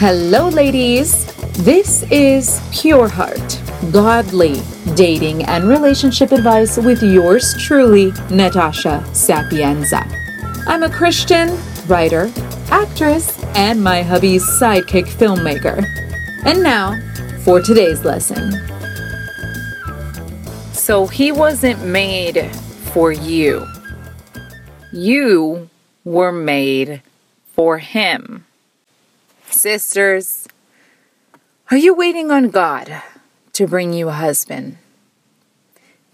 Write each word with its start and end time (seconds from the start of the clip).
Hello, 0.00 0.48
ladies. 0.48 1.26
This 1.64 2.04
is 2.04 2.62
Pure 2.70 3.08
Heart, 3.08 3.60
godly 3.90 4.62
dating 4.94 5.42
and 5.42 5.68
relationship 5.68 6.30
advice 6.30 6.76
with 6.76 7.02
yours 7.02 7.52
truly, 7.58 8.12
Natasha 8.30 9.04
Sapienza. 9.12 10.06
I'm 10.68 10.84
a 10.84 10.88
Christian, 10.88 11.58
writer, 11.88 12.30
actress, 12.70 13.42
and 13.56 13.82
my 13.82 14.02
hubby's 14.02 14.44
sidekick 14.44 15.06
filmmaker. 15.06 15.84
And 16.44 16.62
now 16.62 16.96
for 17.42 17.60
today's 17.60 18.04
lesson. 18.04 18.52
So 20.74 21.08
he 21.08 21.32
wasn't 21.32 21.84
made 21.84 22.54
for 22.92 23.10
you, 23.10 23.66
you 24.92 25.68
were 26.04 26.30
made 26.30 27.02
for 27.56 27.78
him. 27.78 28.44
Sisters, 29.50 30.46
are 31.70 31.76
you 31.76 31.94
waiting 31.94 32.30
on 32.30 32.50
God 32.50 33.02
to 33.54 33.66
bring 33.66 33.92
you 33.92 34.08
a 34.08 34.12
husband? 34.12 34.76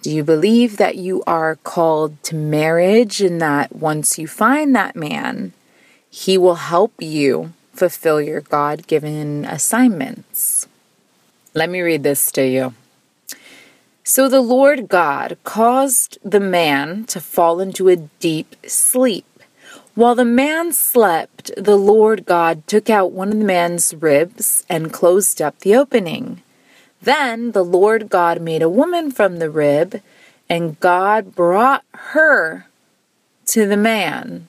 Do 0.03 0.11
you 0.11 0.25
believe 0.25 0.77
that 0.77 0.97
you 0.97 1.23
are 1.27 1.57
called 1.57 2.23
to 2.25 2.37
marriage 2.37 3.21
and 3.21 3.41
that 3.41 3.75
once 3.75 4.19
you 4.19 4.27
find 4.27 4.75
that 4.75 4.97
man, 4.97 5.53
he 6.09 6.39
will 6.39 6.55
help 6.55 6.95
you 7.01 7.53
fulfill 7.73 8.21
your 8.21 8.41
God 8.41 8.87
given 8.87 9.45
assignments? 9.45 10.67
Let 11.55 11.69
me 11.69 11.81
read 11.81 12.03
this 12.03 12.31
to 12.33 12.47
you. 12.47 12.75
So 14.05 14.29
the 14.29 14.43
Lord 14.43 14.89
God 14.89 15.39
caused 15.45 16.19
the 16.23 16.41
man 16.41 17.05
to 17.07 17.21
fall 17.21 17.61
into 17.61 17.89
a 17.89 17.97
deep 17.97 18.55
sleep. 18.67 19.27
While 19.95 20.17
the 20.17 20.25
man 20.25 20.73
slept, 20.73 21.53
the 21.57 21.77
Lord 21.77 22.27
God 22.27 22.67
took 22.67 22.91
out 22.91 23.13
one 23.13 23.29
of 23.31 23.39
the 23.39 23.45
man's 23.45 23.95
ribs 23.95 24.67
and 24.69 24.93
closed 24.93 25.41
up 25.41 25.61
the 25.61 25.77
opening. 25.77 26.43
Then 27.01 27.53
the 27.53 27.63
Lord 27.63 28.09
God 28.09 28.41
made 28.41 28.61
a 28.61 28.69
woman 28.69 29.13
from 29.13 29.37
the 29.37 29.49
rib, 29.49 30.03
and 30.49 30.81
God 30.81 31.37
brought 31.37 31.85
her 31.93 32.67
to 33.47 33.67
the 33.67 33.77
man. 33.77 34.49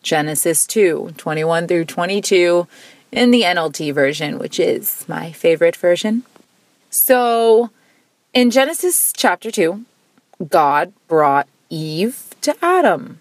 Genesis 0.00 0.64
2 0.64 1.14
21 1.16 1.66
through 1.66 1.86
22 1.86 2.68
in 3.10 3.32
the 3.32 3.42
NLT 3.42 3.92
version, 3.92 4.38
which 4.38 4.60
is 4.60 5.04
my 5.08 5.32
favorite 5.32 5.74
version. 5.74 6.22
So, 6.88 7.70
in 8.32 8.52
Genesis 8.52 9.12
chapter 9.12 9.50
2, 9.50 9.84
God 10.48 10.92
brought 11.08 11.48
Eve 11.68 12.34
to 12.42 12.54
Adam 12.64 13.18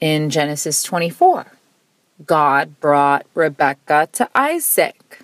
in 0.00 0.30
Genesis 0.30 0.82
24. 0.82 1.46
God 2.24 2.80
brought 2.80 3.26
Rebekah 3.34 4.08
to 4.12 4.28
Isaac. 4.34 5.20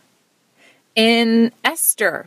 In 0.95 1.53
Esther, 1.65 2.27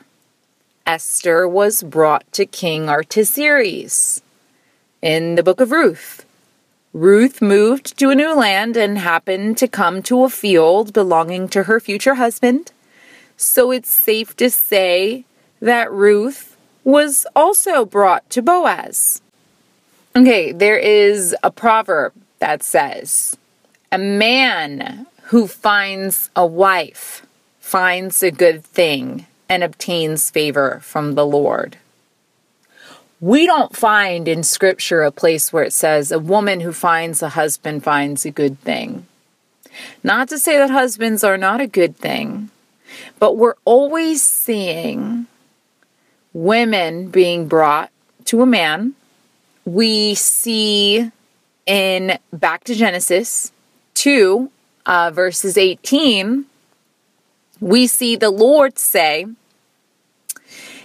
Esther 0.85 1.47
was 1.47 1.83
brought 1.83 2.31
to 2.33 2.45
King 2.45 2.89
Artaxerxes. 2.89 4.21
In 5.01 5.35
the 5.35 5.43
book 5.43 5.59
of 5.59 5.71
Ruth, 5.71 6.25
Ruth 6.93 7.41
moved 7.41 7.97
to 7.99 8.09
a 8.09 8.15
new 8.15 8.33
land 8.33 8.77
and 8.77 8.97
happened 8.97 9.57
to 9.57 9.67
come 9.67 10.01
to 10.03 10.23
a 10.23 10.29
field 10.29 10.93
belonging 10.93 11.47
to 11.49 11.63
her 11.63 11.79
future 11.79 12.15
husband. 12.15 12.71
So 13.37 13.69
it's 13.71 13.91
safe 13.91 14.35
to 14.37 14.49
say 14.49 15.25
that 15.59 15.91
Ruth 15.91 16.57
was 16.83 17.27
also 17.35 17.85
brought 17.85 18.29
to 18.29 18.41
Boaz. 18.41 19.21
Okay, 20.15 20.53
there 20.53 20.77
is 20.77 21.35
a 21.43 21.51
proverb 21.51 22.13
that 22.39 22.63
says, 22.63 23.37
A 23.91 23.97
man 23.97 25.07
who 25.25 25.47
finds 25.47 26.29
a 26.35 26.45
wife 26.45 27.25
finds 27.59 28.21
a 28.21 28.31
good 28.31 28.63
thing 28.63 29.25
and 29.49 29.63
obtains 29.63 30.29
favor 30.29 30.79
from 30.83 31.15
the 31.15 31.25
Lord. 31.25 31.77
We 33.19 33.45
don't 33.45 33.75
find 33.75 34.27
in 34.27 34.43
Scripture 34.43 35.01
a 35.01 35.11
place 35.11 35.51
where 35.51 35.63
it 35.63 35.73
says 35.73 36.11
a 36.11 36.19
woman 36.19 36.59
who 36.59 36.73
finds 36.73 37.23
a 37.23 37.29
husband 37.29 37.83
finds 37.83 38.25
a 38.25 38.31
good 38.31 38.59
thing. 38.59 39.07
Not 40.03 40.29
to 40.29 40.37
say 40.37 40.57
that 40.57 40.69
husbands 40.69 41.23
are 41.23 41.37
not 41.37 41.61
a 41.61 41.67
good 41.67 41.97
thing, 41.97 42.49
but 43.19 43.35
we're 43.35 43.55
always 43.65 44.23
seeing 44.23 45.27
women 46.33 47.09
being 47.09 47.47
brought 47.47 47.91
to 48.25 48.41
a 48.41 48.45
man. 48.45 48.93
We 49.65 50.15
see 50.15 51.11
in 51.65 52.19
back 52.31 52.63
to 52.65 52.75
Genesis 52.75 53.51
2, 53.95 54.51
uh, 54.85 55.11
verses 55.11 55.57
18, 55.57 56.45
we 57.59 57.87
see 57.87 58.15
the 58.15 58.29
Lord 58.29 58.77
say, 58.77 59.25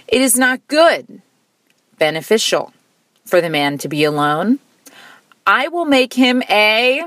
It 0.07 0.21
is 0.21 0.37
not 0.37 0.65
good, 0.67 1.21
beneficial 1.97 2.73
for 3.25 3.41
the 3.41 3.49
man 3.49 3.77
to 3.79 3.87
be 3.87 4.03
alone. 4.03 4.59
I 5.45 5.67
will 5.67 5.85
make 5.85 6.13
him 6.13 6.43
a 6.49 7.01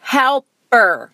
helper. 0.00 1.10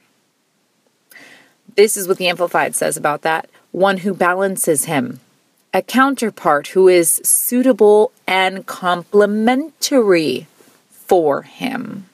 This 1.75 1.97
is 1.97 2.09
what 2.09 2.19
the 2.19 2.28
Amplified 2.28 2.75
says 2.75 2.97
about 2.97 3.22
that 3.22 3.48
one 3.72 3.98
who 3.98 4.15
balances 4.15 4.86
him, 4.86 5.20
a 5.75 5.82
counterpart 5.82 6.69
who 6.69 6.88
is 6.88 7.20
suitable 7.22 8.10
and 8.26 8.65
complementary 8.65 10.47
for 11.06 11.42
him. 11.42 12.06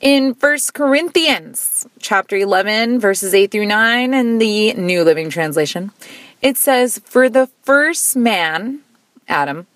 In 0.00 0.34
1 0.34 0.58
Corinthians 0.74 1.86
chapter 2.00 2.36
11 2.36 2.98
verses 2.98 3.34
8 3.34 3.50
through 3.50 3.66
9 3.66 4.14
in 4.14 4.38
the 4.38 4.72
New 4.74 5.04
Living 5.04 5.30
Translation, 5.30 5.92
it 6.40 6.56
says, 6.56 7.00
"For 7.04 7.28
the 7.28 7.48
first 7.62 8.16
man, 8.16 8.80
Adam, 9.28 9.66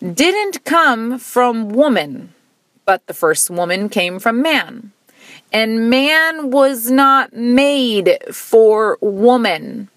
didn't 0.00 0.64
come 0.64 1.18
from 1.18 1.68
woman, 1.68 2.32
but 2.86 3.06
the 3.06 3.14
first 3.14 3.50
woman 3.50 3.88
came 3.88 4.18
from 4.18 4.40
man. 4.40 4.92
And 5.52 5.90
man 5.90 6.50
was 6.50 6.90
not 6.90 7.34
made 7.34 8.18
for 8.32 8.98
woman, 9.00 9.88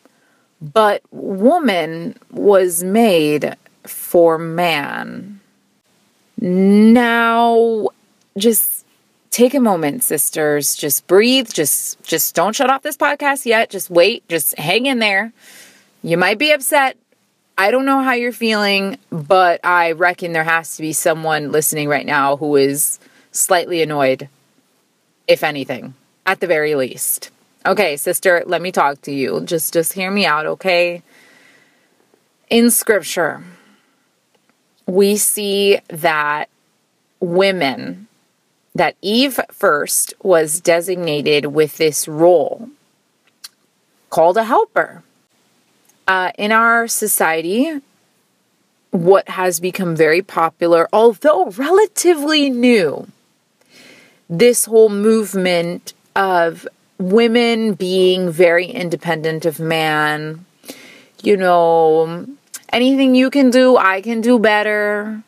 but 0.62 1.02
woman 1.12 2.18
was 2.30 2.84
made 2.84 3.56
for 3.86 4.38
man." 4.38 5.41
Now, 6.42 7.90
just 8.36 8.86
take 9.30 9.54
a 9.54 9.60
moment, 9.60 10.04
sisters. 10.04 10.76
Just 10.76 11.08
breathe. 11.08 11.50
Just 11.52 12.02
just 12.04 12.36
don't 12.36 12.56
shut 12.56 12.70
off 12.70 12.82
this 12.82 12.98
podcast 12.98 13.46
yet. 13.46 13.70
Just 13.70 13.90
wait. 13.90 14.28
Just 14.28 14.58
hang 14.58 14.88
in 14.88 15.00
there. 15.00 15.34
You 16.04 16.18
might 16.18 16.40
be 16.40 16.52
upset. 16.52 16.98
I 17.58 17.70
don't 17.70 17.86
know 17.86 18.02
how 18.02 18.14
you're 18.14 18.32
feeling, 18.32 18.98
but 19.12 19.64
I 19.64 19.92
reckon 19.92 20.34
there 20.34 20.44
has 20.44 20.76
to 20.78 20.82
be 20.82 20.94
someone 20.94 21.52
listening 21.52 21.88
right 21.88 22.06
now 22.06 22.38
who 22.38 22.56
is 22.56 23.00
slightly 23.32 23.84
annoyed, 23.84 24.30
if 25.28 25.44
anything, 25.44 25.94
at 26.26 26.40
the 26.40 26.48
very 26.48 26.74
least. 26.74 27.30
Okay, 27.64 27.98
sister, 27.98 28.44
let 28.48 28.64
me 28.64 28.72
talk 28.72 29.02
to 29.04 29.12
you. 29.12 29.42
Just 29.42 29.74
just 29.74 29.94
hear 29.94 30.10
me 30.10 30.26
out, 30.26 30.48
okay? 30.48 31.04
In 32.50 32.72
scripture, 32.72 33.44
we 34.92 35.16
see 35.16 35.80
that 35.88 36.50
women, 37.22 38.08
that 38.76 38.96
Eve 39.02 39.40
first 39.50 40.14
was 40.22 40.60
designated 40.60 41.48
with 41.48 41.78
this 41.78 42.08
role 42.08 42.70
called 44.10 44.36
a 44.36 44.44
helper. 44.44 45.04
Uh, 46.08 46.32
in 46.38 46.52
our 46.52 46.88
society, 46.88 47.80
what 48.90 49.30
has 49.30 49.62
become 49.62 49.96
very 49.96 50.22
popular, 50.22 50.90
although 50.92 51.46
relatively 51.52 52.50
new, 52.50 53.08
this 54.30 54.66
whole 54.66 54.90
movement 54.90 55.94
of 56.18 56.68
women 56.98 57.74
being 57.76 58.30
very 58.30 58.66
independent 58.66 59.46
of 59.46 59.58
man, 59.60 60.46
you 61.24 61.38
know, 61.38 62.28
anything 62.72 63.16
you 63.16 63.30
can 63.30 63.50
do, 63.50 63.78
I 63.78 64.02
can 64.02 64.22
do 64.22 64.40
better. 64.40 65.24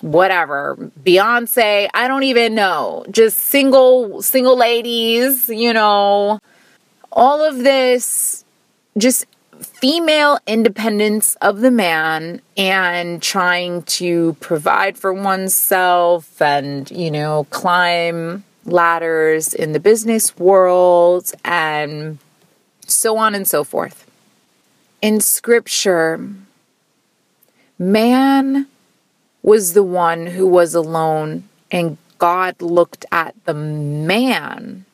Whatever. 0.00 0.76
Beyonce, 1.04 1.88
I 1.94 2.08
don't 2.08 2.24
even 2.24 2.54
know. 2.54 3.04
Just 3.10 3.38
single 3.38 4.20
single 4.22 4.56
ladies, 4.56 5.48
you 5.48 5.72
know. 5.72 6.40
All 7.12 7.42
of 7.42 7.58
this 7.58 8.44
just 8.98 9.26
female 9.62 10.38
independence 10.46 11.36
of 11.36 11.60
the 11.60 11.70
man 11.70 12.40
and 12.56 13.22
trying 13.22 13.82
to 13.82 14.36
provide 14.40 14.98
for 14.98 15.12
oneself 15.12 16.40
and, 16.42 16.90
you 16.90 17.10
know, 17.10 17.46
climb 17.50 18.44
ladders 18.64 19.54
in 19.54 19.72
the 19.72 19.80
business 19.80 20.36
world 20.36 21.32
and 21.44 22.18
so 22.86 23.16
on 23.16 23.34
and 23.34 23.46
so 23.46 23.64
forth. 23.64 24.06
In 25.00 25.20
scripture, 25.20 26.28
Man 27.82 28.68
was 29.42 29.72
the 29.72 29.82
one 29.82 30.28
who 30.28 30.46
was 30.46 30.72
alone, 30.72 31.48
and 31.72 31.98
God 32.18 32.62
looked 32.62 33.04
at 33.10 33.34
the 33.44 33.54
man 33.54 34.84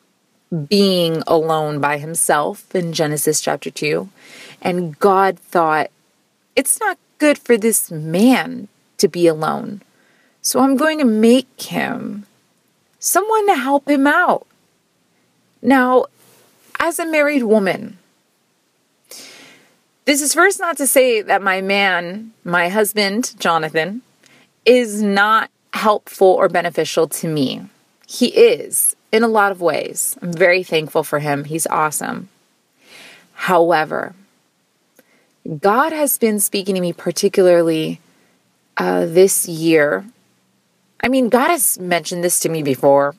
being 0.67 1.21
alone 1.27 1.79
by 1.79 1.99
himself 1.99 2.73
in 2.73 2.91
Genesis 2.91 3.41
chapter 3.41 3.69
2. 3.69 4.09
And 4.59 4.97
God 4.97 5.37
thought, 5.37 5.91
it's 6.55 6.79
not 6.79 6.97
good 7.19 7.37
for 7.37 7.57
this 7.57 7.91
man 7.91 8.67
to 8.97 9.07
be 9.07 9.27
alone. 9.27 9.83
So 10.41 10.59
I'm 10.59 10.75
going 10.75 10.97
to 10.97 11.05
make 11.05 11.61
him 11.61 12.25
someone 12.97 13.45
to 13.49 13.55
help 13.55 13.87
him 13.87 14.07
out. 14.07 14.47
Now, 15.61 16.05
as 16.79 16.97
a 16.97 17.05
married 17.05 17.43
woman, 17.43 17.99
this 20.09 20.23
is 20.23 20.33
first 20.33 20.59
not 20.59 20.75
to 20.75 20.87
say 20.87 21.21
that 21.21 21.43
my 21.43 21.61
man, 21.61 22.33
my 22.43 22.67
husband, 22.67 23.35
Jonathan, 23.37 24.01
is 24.65 25.03
not 25.03 25.51
helpful 25.71 26.29
or 26.29 26.49
beneficial 26.49 27.07
to 27.07 27.27
me. 27.27 27.61
He 28.07 28.29
is 28.29 28.95
in 29.11 29.21
a 29.21 29.27
lot 29.27 29.51
of 29.51 29.61
ways. 29.61 30.17
I'm 30.19 30.33
very 30.33 30.63
thankful 30.63 31.03
for 31.03 31.19
him. 31.19 31.43
He's 31.43 31.67
awesome. 31.67 32.29
However, 33.35 34.15
God 35.59 35.93
has 35.93 36.17
been 36.17 36.39
speaking 36.39 36.73
to 36.73 36.81
me 36.81 36.91
particularly 36.91 38.01
uh, 38.77 39.05
this 39.05 39.47
year. 39.47 40.05
I 41.03 41.07
mean, 41.09 41.29
God 41.29 41.49
has 41.49 41.77
mentioned 41.77 42.23
this 42.23 42.39
to 42.39 42.49
me 42.49 42.63
before, 42.63 43.13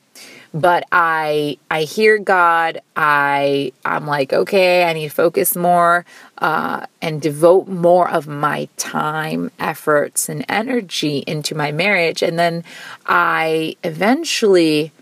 but 0.53 0.85
I 0.91 1.59
I 1.71 1.83
hear 1.83 2.19
God. 2.19 2.81
I 2.97 3.73
I'm 3.85 4.07
like, 4.07 4.33
okay, 4.33 4.85
I 4.85 4.93
need 4.93 5.09
to 5.09 5.15
focus 5.15 5.55
more 5.57 6.05
uh, 6.39 6.87
and 7.01 7.23
devote 7.23 7.69
more 7.69 8.11
of 8.11 8.27
my 8.27 8.69
time, 8.77 9.51
efforts, 9.59 10.29
and 10.29 10.45
energy 10.49 11.25
into 11.27 11.55
my 11.55 11.73
marriage, 11.73 12.23
and 12.23 12.39
then 12.39 12.65
I 13.07 13.77
eventually 13.85 14.93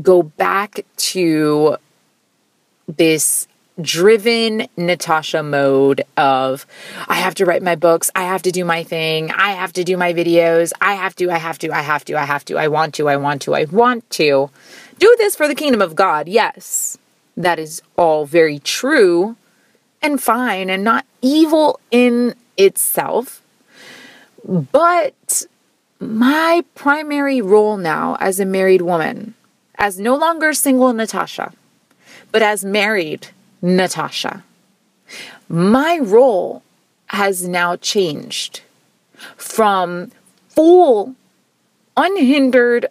go 0.00 0.22
back 0.22 0.86
to 0.96 1.76
this 2.88 3.46
driven 3.80 4.66
Natasha 4.76 5.42
mode 5.42 6.02
of 6.16 6.66
I 7.08 7.14
have 7.14 7.34
to 7.36 7.46
write 7.46 7.62
my 7.62 7.74
books, 7.74 8.10
I 8.14 8.24
have 8.24 8.42
to 8.42 8.50
do 8.50 8.64
my 8.64 8.84
thing, 8.84 9.30
I 9.30 9.52
have 9.52 9.72
to 9.74 9.84
do 9.84 9.96
my 9.96 10.12
videos, 10.12 10.72
I 10.80 10.94
have 10.94 11.16
to, 11.16 11.30
I 11.30 11.38
have 11.38 11.58
to, 11.60 11.72
I 11.72 11.82
have 11.82 12.04
to, 12.04 12.16
I 12.16 12.24
have 12.24 12.44
to, 12.46 12.56
I 12.56 12.68
want 12.68 12.94
to, 12.94 13.08
I 13.08 13.16
want 13.16 13.42
to, 13.42 13.54
I 13.54 13.64
want 13.64 14.08
to 14.10 14.50
do 14.98 15.14
this 15.18 15.34
for 15.34 15.48
the 15.48 15.54
kingdom 15.54 15.80
of 15.80 15.94
God. 15.94 16.28
Yes, 16.28 16.98
that 17.36 17.58
is 17.58 17.82
all 17.96 18.26
very 18.26 18.58
true 18.58 19.36
and 20.02 20.22
fine 20.22 20.68
and 20.68 20.84
not 20.84 21.06
evil 21.22 21.80
in 21.90 22.34
itself. 22.56 23.42
But 24.44 25.46
my 25.98 26.64
primary 26.74 27.40
role 27.40 27.76
now 27.76 28.16
as 28.20 28.40
a 28.40 28.44
married 28.44 28.82
woman, 28.82 29.34
as 29.76 29.98
no 29.98 30.16
longer 30.16 30.52
single 30.52 30.92
Natasha, 30.92 31.52
but 32.32 32.42
as 32.42 32.64
married 32.64 33.28
Natasha. 33.62 34.44
My 35.48 35.98
role 36.02 36.62
has 37.06 37.46
now 37.46 37.76
changed 37.76 38.62
from 39.36 40.10
full, 40.48 41.14
unhindered, 41.96 42.86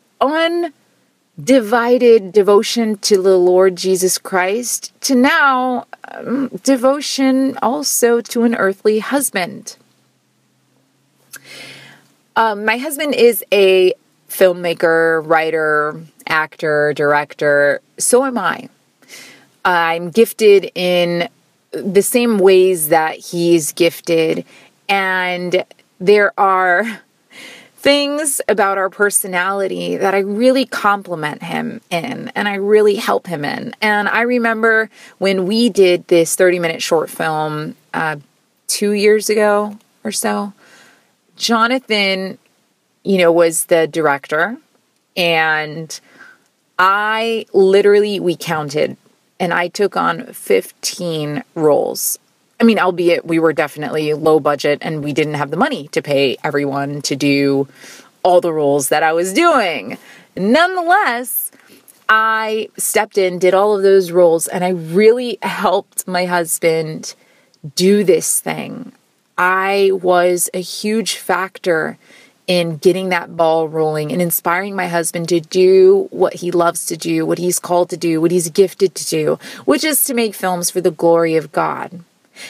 undivided 1.37 2.31
devotion 2.31 2.97
to 2.99 3.21
the 3.21 3.37
Lord 3.37 3.75
Jesus 3.75 4.17
Christ 4.17 4.93
to 5.01 5.15
now 5.15 5.85
um, 6.05 6.47
devotion 6.63 7.57
also 7.61 8.21
to 8.21 8.43
an 8.43 8.55
earthly 8.55 8.99
husband. 8.99 9.75
Um, 12.35 12.63
my 12.63 12.77
husband 12.77 13.13
is 13.13 13.43
a 13.51 13.93
filmmaker, 14.29 15.21
writer, 15.27 16.01
actor, 16.27 16.93
director. 16.93 17.81
So 17.97 18.23
am 18.23 18.37
I. 18.37 18.69
I'm 19.63 20.09
gifted 20.09 20.71
in 20.75 21.29
the 21.71 22.01
same 22.01 22.39
ways 22.39 22.89
that 22.89 23.15
he's 23.17 23.71
gifted. 23.71 24.45
And 24.89 25.63
there 25.99 26.37
are 26.39 27.01
things 27.75 28.41
about 28.47 28.77
our 28.77 28.89
personality 28.89 29.97
that 29.97 30.13
I 30.13 30.19
really 30.19 30.65
complement 30.65 31.41
him 31.41 31.81
in 31.89 32.31
and 32.35 32.47
I 32.47 32.55
really 32.55 32.95
help 32.95 33.25
him 33.25 33.43
in. 33.43 33.73
And 33.81 34.07
I 34.07 34.21
remember 34.21 34.89
when 35.17 35.47
we 35.47 35.69
did 35.69 36.07
this 36.07 36.35
30 36.35 36.59
minute 36.59 36.83
short 36.83 37.09
film 37.09 37.75
uh, 37.93 38.17
two 38.67 38.91
years 38.91 39.29
ago 39.29 39.77
or 40.03 40.11
so, 40.11 40.53
Jonathan, 41.37 42.37
you 43.03 43.17
know, 43.17 43.31
was 43.31 43.65
the 43.65 43.87
director. 43.87 44.57
And 45.17 45.99
I 46.77 47.47
literally, 47.51 48.19
we 48.19 48.35
counted 48.35 48.95
and 49.41 49.55
I 49.55 49.69
took 49.69 49.97
on 49.97 50.27
15 50.27 51.43
roles. 51.55 52.19
I 52.59 52.63
mean, 52.63 52.77
albeit 52.77 53.25
we 53.25 53.39
were 53.39 53.53
definitely 53.53 54.13
low 54.13 54.39
budget 54.39 54.77
and 54.83 55.03
we 55.03 55.13
didn't 55.13 55.33
have 55.33 55.49
the 55.49 55.57
money 55.57 55.87
to 55.89 56.01
pay 56.03 56.37
everyone 56.43 57.01
to 57.01 57.15
do 57.15 57.67
all 58.21 58.39
the 58.39 58.53
roles 58.53 58.89
that 58.89 59.01
I 59.01 59.13
was 59.13 59.33
doing. 59.33 59.97
Nonetheless, 60.37 61.51
I 62.07 62.69
stepped 62.77 63.17
in, 63.17 63.39
did 63.39 63.55
all 63.55 63.75
of 63.75 63.81
those 63.81 64.11
roles, 64.11 64.47
and 64.47 64.63
I 64.63 64.69
really 64.69 65.39
helped 65.41 66.07
my 66.07 66.25
husband 66.25 67.15
do 67.75 68.03
this 68.03 68.39
thing. 68.39 68.91
I 69.39 69.89
was 69.91 70.51
a 70.53 70.61
huge 70.61 71.15
factor 71.15 71.97
in 72.47 72.77
getting 72.77 73.09
that 73.09 73.35
ball 73.37 73.67
rolling 73.67 74.11
and 74.11 74.21
inspiring 74.21 74.75
my 74.75 74.87
husband 74.87 75.29
to 75.29 75.39
do 75.39 76.07
what 76.11 76.35
he 76.35 76.51
loves 76.51 76.85
to 76.87 76.97
do, 76.97 77.25
what 77.25 77.37
he's 77.37 77.59
called 77.59 77.89
to 77.89 77.97
do, 77.97 78.19
what 78.19 78.31
he's 78.31 78.49
gifted 78.49 78.95
to 78.95 79.07
do, 79.07 79.39
which 79.65 79.83
is 79.83 80.03
to 80.05 80.13
make 80.13 80.33
films 80.35 80.69
for 80.69 80.81
the 80.81 80.91
glory 80.91 81.35
of 81.35 81.51
God. 81.51 82.03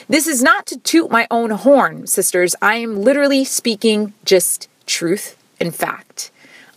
This 0.08 0.28
is 0.28 0.42
not 0.42 0.66
to 0.68 0.80
toot 0.80 1.12
my 1.12 1.28
own 1.30 1.50
horn, 1.52 2.08
sisters. 2.08 2.56
I 2.62 2.76
am 2.76 3.02
literally 3.02 3.44
speaking 3.44 4.14
just 4.26 4.70
truth 4.86 5.38
and 5.60 5.76
fact. 5.76 6.32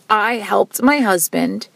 I 0.09 0.35
helped 0.35 0.81
my 0.81 0.99
husband 0.99 1.67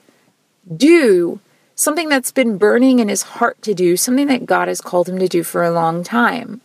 do 0.76 1.40
something 1.76 2.10
that's 2.10 2.32
been 2.32 2.58
burning 2.58 3.00
in 3.00 3.10
his 3.10 3.24
heart 3.24 3.62
to 3.64 3.74
do, 3.74 3.96
something 3.96 4.28
that 4.28 4.46
God 4.46 4.68
has 4.68 4.82
called 4.82 5.08
him 5.08 5.18
to 5.20 5.28
do 5.28 5.44
for 5.44 5.64
a 5.64 5.72
long 5.72 6.04
time. 6.04 6.62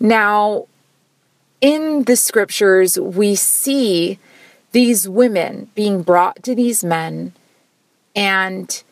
Now, 0.00 0.66
in 1.60 2.04
the 2.04 2.16
scriptures, 2.16 2.98
we 2.98 3.34
see 3.34 4.18
these 4.72 5.08
women 5.08 5.70
being 5.74 6.02
brought 6.02 6.42
to 6.42 6.54
these 6.54 6.84
men 6.84 7.32
and 8.14 8.82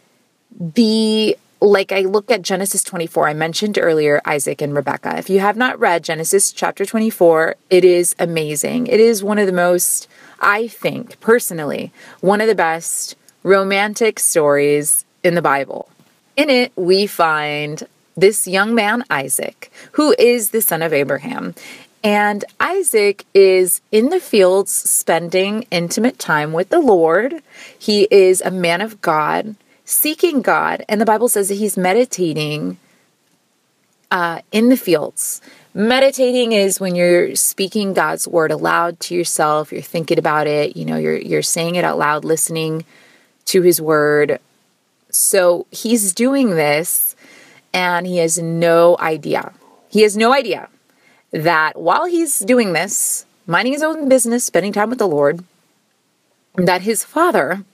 the 0.58 1.36
like 1.60 1.92
I 1.92 2.00
look 2.00 2.30
at 2.30 2.42
Genesis 2.42 2.84
24, 2.84 3.28
I 3.28 3.32
mentioned 3.32 3.78
earlier 3.78 4.20
Isaac 4.26 4.60
and 4.60 4.74
Rebecca. 4.74 5.16
If 5.16 5.30
you 5.30 5.40
have 5.40 5.56
not 5.56 5.78
read 5.80 6.04
Genesis 6.04 6.52
chapter 6.52 6.84
24, 6.84 7.56
it 7.70 7.84
is 7.84 8.14
amazing. 8.18 8.86
It 8.86 9.00
is 9.00 9.24
one 9.24 9.38
of 9.38 9.46
the 9.46 9.52
most, 9.52 10.06
I 10.40 10.68
think, 10.68 11.18
personally, 11.20 11.90
one 12.20 12.42
of 12.42 12.48
the 12.48 12.54
best 12.54 13.16
romantic 13.42 14.20
stories 14.20 15.06
in 15.22 15.34
the 15.34 15.42
Bible. 15.42 15.88
In 16.36 16.50
it, 16.50 16.72
we 16.76 17.06
find 17.06 17.86
this 18.16 18.46
young 18.46 18.74
man, 18.74 19.04
Isaac, 19.10 19.72
who 19.92 20.14
is 20.18 20.50
the 20.50 20.60
son 20.60 20.82
of 20.82 20.92
Abraham. 20.92 21.54
And 22.04 22.44
Isaac 22.60 23.24
is 23.32 23.80
in 23.90 24.10
the 24.10 24.20
fields 24.20 24.70
spending 24.70 25.66
intimate 25.70 26.18
time 26.18 26.52
with 26.52 26.68
the 26.68 26.80
Lord. 26.80 27.42
He 27.76 28.06
is 28.10 28.42
a 28.42 28.50
man 28.50 28.82
of 28.82 29.00
God, 29.00 29.56
seeking 29.86 30.42
God. 30.42 30.84
And 30.86 31.00
the 31.00 31.06
Bible 31.06 31.30
says 31.30 31.48
that 31.48 31.54
he's 31.54 31.78
meditating 31.78 32.76
uh, 34.10 34.42
in 34.52 34.68
the 34.68 34.76
fields. 34.76 35.40
Meditating 35.72 36.52
is 36.52 36.78
when 36.78 36.94
you're 36.94 37.34
speaking 37.36 37.94
God's 37.94 38.28
word 38.28 38.52
aloud 38.52 39.00
to 39.00 39.14
yourself, 39.14 39.72
you're 39.72 39.80
thinking 39.80 40.18
about 40.18 40.46
it, 40.46 40.76
you 40.76 40.84
know, 40.84 40.98
you're, 40.98 41.16
you're 41.16 41.42
saying 41.42 41.74
it 41.76 41.84
out 41.84 41.98
loud, 41.98 42.22
listening 42.22 42.84
to 43.46 43.62
his 43.62 43.80
word. 43.80 44.40
So 45.08 45.66
he's 45.70 46.12
doing 46.12 46.50
this 46.50 47.16
and 47.72 48.06
he 48.06 48.18
has 48.18 48.38
no 48.38 48.98
idea. 49.00 49.54
He 49.88 50.02
has 50.02 50.18
no 50.18 50.34
idea 50.34 50.68
that 51.34 51.78
while 51.78 52.06
he's 52.06 52.38
doing 52.38 52.72
this, 52.72 53.26
minding 53.46 53.72
his 53.72 53.82
own 53.82 54.08
business, 54.08 54.44
spending 54.44 54.72
time 54.72 54.88
with 54.88 55.00
the 55.00 55.08
Lord, 55.08 55.42
that 56.54 56.82
his 56.82 57.02
father 57.02 57.64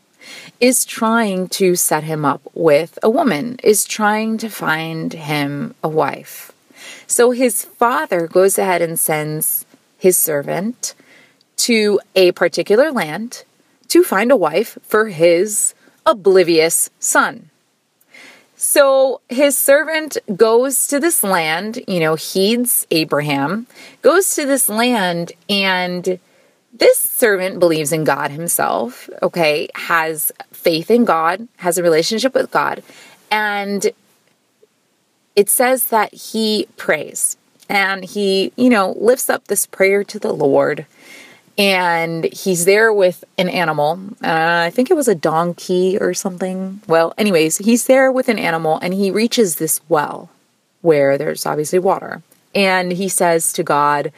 is 0.59 0.87
trying 0.87 1.47
to 1.49 1.76
set 1.76 2.05
him 2.05 2.25
up 2.25 2.40
with 2.55 2.99
a 3.02 3.11
woman, 3.11 3.59
is 3.62 3.85
trying 3.85 4.38
to 4.38 4.49
find 4.49 5.12
him 5.12 5.75
a 5.85 5.88
wife. 5.88 6.52
So 7.07 7.33
his 7.33 7.64
father 7.64 8.26
goes 8.26 8.59
ahead 8.59 8.81
and 8.81 8.99
sends 8.99 9.67
his 9.99 10.17
servant 10.17 10.95
to 11.59 12.00
a 12.17 12.33
particular 12.33 12.90
land 12.90 13.45
to 13.88 14.02
find 14.02 14.33
a 14.33 14.37
wife 14.37 14.79
for 14.83 15.09
his 15.09 15.75
oblivious 16.07 16.88
son. 16.99 17.50
So 18.62 19.23
his 19.31 19.57
servant 19.57 20.19
goes 20.37 20.87
to 20.88 21.00
this 21.00 21.23
land, 21.23 21.83
you 21.88 21.99
know, 21.99 22.14
heeds 22.14 22.87
Abraham, 22.90 23.67
goes 24.02 24.35
to 24.35 24.45
this 24.45 24.69
land, 24.69 25.33
and 25.49 26.19
this 26.71 26.99
servant 26.99 27.59
believes 27.59 27.90
in 27.90 28.05
God 28.05 28.31
himself, 28.31 29.09
okay, 29.23 29.71
has 29.75 30.31
faith 30.52 30.90
in 30.90 31.07
God, 31.07 31.49
has 31.57 31.79
a 31.79 31.83
relationship 31.83 32.35
with 32.35 32.50
God, 32.50 32.83
And 33.31 33.90
it 35.35 35.49
says 35.49 35.87
that 35.87 36.12
he 36.12 36.69
prays 36.76 37.38
and 37.69 38.05
he, 38.05 38.52
you 38.57 38.69
know, 38.69 38.93
lifts 38.99 39.31
up 39.31 39.47
this 39.47 39.64
prayer 39.64 40.05
to 40.05 40.19
the 40.19 40.35
Lord. 40.35 40.85
And 41.59 42.25
he's 42.33 42.64
there 42.64 42.92
with 42.92 43.25
an 43.37 43.49
animal. 43.49 44.00
Uh, 44.23 44.64
I 44.66 44.71
think 44.71 44.90
it 44.90 44.95
was 44.95 45.09
a 45.09 45.14
donkey 45.14 45.99
or 45.99 46.14
something. 46.14 46.80
Well, 46.87 47.12
anyways, 47.19 47.59
he's 47.59 47.87
there 47.87 48.11
with 48.11 48.28
an 48.28 48.38
animal 48.38 48.78
and 48.80 48.95
he 48.95 49.11
reaches 49.11 49.57
this 49.57 49.80
well 49.88 50.30
where 50.80 51.19
there's 51.19 51.45
obviously 51.45 51.78
water. 51.78 52.23
And 52.54 52.92
he 52.92 53.09
says 53.09 53.52
to 53.54 53.62
God, 53.62 54.12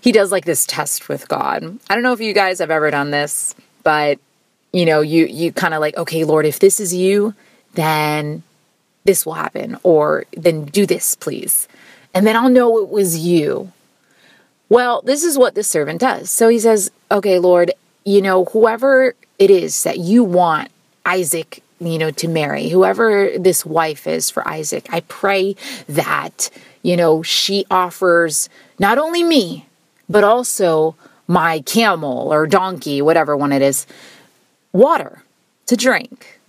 he 0.00 0.12
does 0.12 0.32
like 0.32 0.44
this 0.44 0.66
test 0.66 1.08
with 1.08 1.28
God. 1.28 1.78
I 1.88 1.94
don't 1.94 2.02
know 2.02 2.12
if 2.12 2.20
you 2.20 2.32
guys 2.32 2.58
have 2.58 2.70
ever 2.70 2.90
done 2.90 3.10
this, 3.10 3.54
but 3.82 4.18
you 4.72 4.84
know, 4.84 5.00
you 5.00 5.26
you 5.26 5.52
kind 5.52 5.74
of 5.74 5.80
like, 5.80 5.96
okay, 5.96 6.24
Lord, 6.24 6.46
if 6.46 6.58
this 6.58 6.80
is 6.80 6.94
you, 6.94 7.34
then 7.74 8.42
this 9.04 9.24
will 9.24 9.34
happen 9.34 9.76
or 9.82 10.24
then 10.32 10.64
do 10.64 10.86
this, 10.86 11.14
please. 11.14 11.68
And 12.14 12.26
then 12.26 12.36
I'll 12.36 12.48
know 12.48 12.78
it 12.78 12.88
was 12.88 13.18
you. 13.18 13.72
Well, 14.70 15.02
this 15.02 15.22
is 15.22 15.36
what 15.36 15.54
this 15.54 15.68
servant 15.68 16.00
does. 16.00 16.30
So 16.30 16.48
he 16.48 16.58
says, 16.58 16.90
"Okay, 17.10 17.38
Lord, 17.38 17.72
you 18.04 18.22
know, 18.22 18.46
whoever 18.46 19.14
it 19.38 19.50
is 19.50 19.82
that 19.82 19.98
you 19.98 20.24
want 20.24 20.70
Isaac 21.04 21.62
you 21.80 21.98
know, 21.98 22.10
to 22.10 22.28
marry, 22.28 22.68
whoever 22.68 23.30
this 23.38 23.64
wife 23.64 24.06
is 24.06 24.30
for 24.30 24.46
Isaac, 24.46 24.86
I 24.92 25.00
pray 25.00 25.56
that, 25.88 26.50
you 26.82 26.96
know, 26.96 27.22
she 27.22 27.64
offers 27.70 28.50
not 28.78 28.98
only 28.98 29.22
me, 29.22 29.66
but 30.08 30.22
also 30.22 30.94
my 31.26 31.60
camel 31.60 32.32
or 32.32 32.46
donkey, 32.46 33.00
whatever 33.00 33.36
one 33.36 33.52
it 33.52 33.62
is, 33.62 33.86
water 34.72 35.22
to 35.66 35.76
drink. 35.76 36.39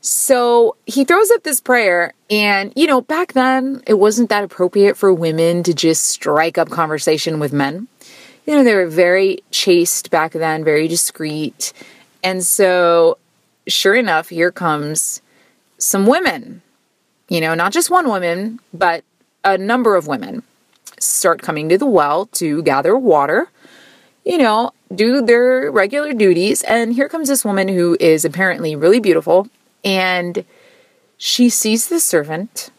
So 0.00 0.76
he 0.86 1.04
throws 1.04 1.30
up 1.30 1.42
this 1.42 1.60
prayer, 1.60 2.14
and 2.30 2.72
you 2.74 2.86
know, 2.86 3.02
back 3.02 3.34
then 3.34 3.82
it 3.86 3.94
wasn't 3.94 4.30
that 4.30 4.44
appropriate 4.44 4.96
for 4.96 5.12
women 5.12 5.62
to 5.64 5.74
just 5.74 6.04
strike 6.04 6.56
up 6.56 6.70
conversation 6.70 7.38
with 7.38 7.52
men. 7.52 7.88
You 8.46 8.56
know, 8.56 8.64
they 8.64 8.74
were 8.74 8.86
very 8.86 9.40
chaste 9.50 10.10
back 10.10 10.32
then, 10.32 10.64
very 10.64 10.88
discreet. 10.88 11.72
And 12.22 12.42
so, 12.42 13.18
sure 13.68 13.94
enough, 13.94 14.30
here 14.30 14.50
comes 14.50 15.20
some 15.76 16.06
women. 16.06 16.62
You 17.28 17.40
know, 17.40 17.54
not 17.54 17.72
just 17.72 17.90
one 17.90 18.08
woman, 18.08 18.58
but 18.72 19.04
a 19.44 19.58
number 19.58 19.96
of 19.96 20.06
women 20.06 20.42
start 20.98 21.42
coming 21.42 21.68
to 21.68 21.78
the 21.78 21.86
well 21.86 22.26
to 22.26 22.62
gather 22.62 22.96
water, 22.96 23.48
you 24.24 24.38
know, 24.38 24.72
do 24.94 25.22
their 25.22 25.70
regular 25.70 26.12
duties. 26.12 26.62
And 26.62 26.94
here 26.94 27.08
comes 27.08 27.28
this 27.28 27.44
woman 27.44 27.68
who 27.68 27.96
is 28.00 28.24
apparently 28.24 28.74
really 28.74 29.00
beautiful. 29.00 29.48
And 29.84 30.44
she 31.16 31.48
sees 31.48 31.88
the 31.88 32.00
servant 32.00 32.70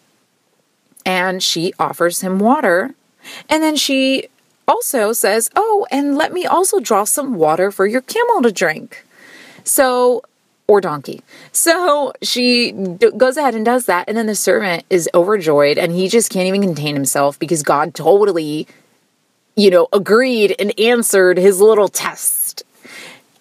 and 1.05 1.41
she 1.41 1.73
offers 1.79 2.21
him 2.21 2.39
water. 2.39 2.95
And 3.49 3.61
then 3.61 3.75
she 3.75 4.27
also 4.67 5.13
says, 5.13 5.49
Oh, 5.55 5.85
and 5.91 6.15
let 6.15 6.33
me 6.33 6.45
also 6.45 6.79
draw 6.79 7.03
some 7.03 7.35
water 7.35 7.71
for 7.71 7.85
your 7.85 8.01
camel 8.01 8.41
to 8.41 8.51
drink. 8.51 9.05
So 9.63 10.23
or 10.71 10.79
donkey. 10.79 11.21
So 11.51 12.13
she 12.21 12.71
d- 12.71 13.11
goes 13.17 13.35
ahead 13.35 13.55
and 13.55 13.65
does 13.65 13.85
that. 13.87 14.07
And 14.07 14.17
then 14.17 14.25
the 14.27 14.35
servant 14.35 14.85
is 14.89 15.09
overjoyed 15.13 15.77
and 15.77 15.91
he 15.91 16.07
just 16.07 16.29
can't 16.29 16.47
even 16.47 16.61
contain 16.61 16.95
himself 16.95 17.37
because 17.37 17.61
God 17.61 17.93
totally, 17.93 18.67
you 19.57 19.69
know, 19.69 19.89
agreed 19.91 20.55
and 20.57 20.77
answered 20.79 21.37
his 21.37 21.59
little 21.59 21.89
test. 21.89 22.63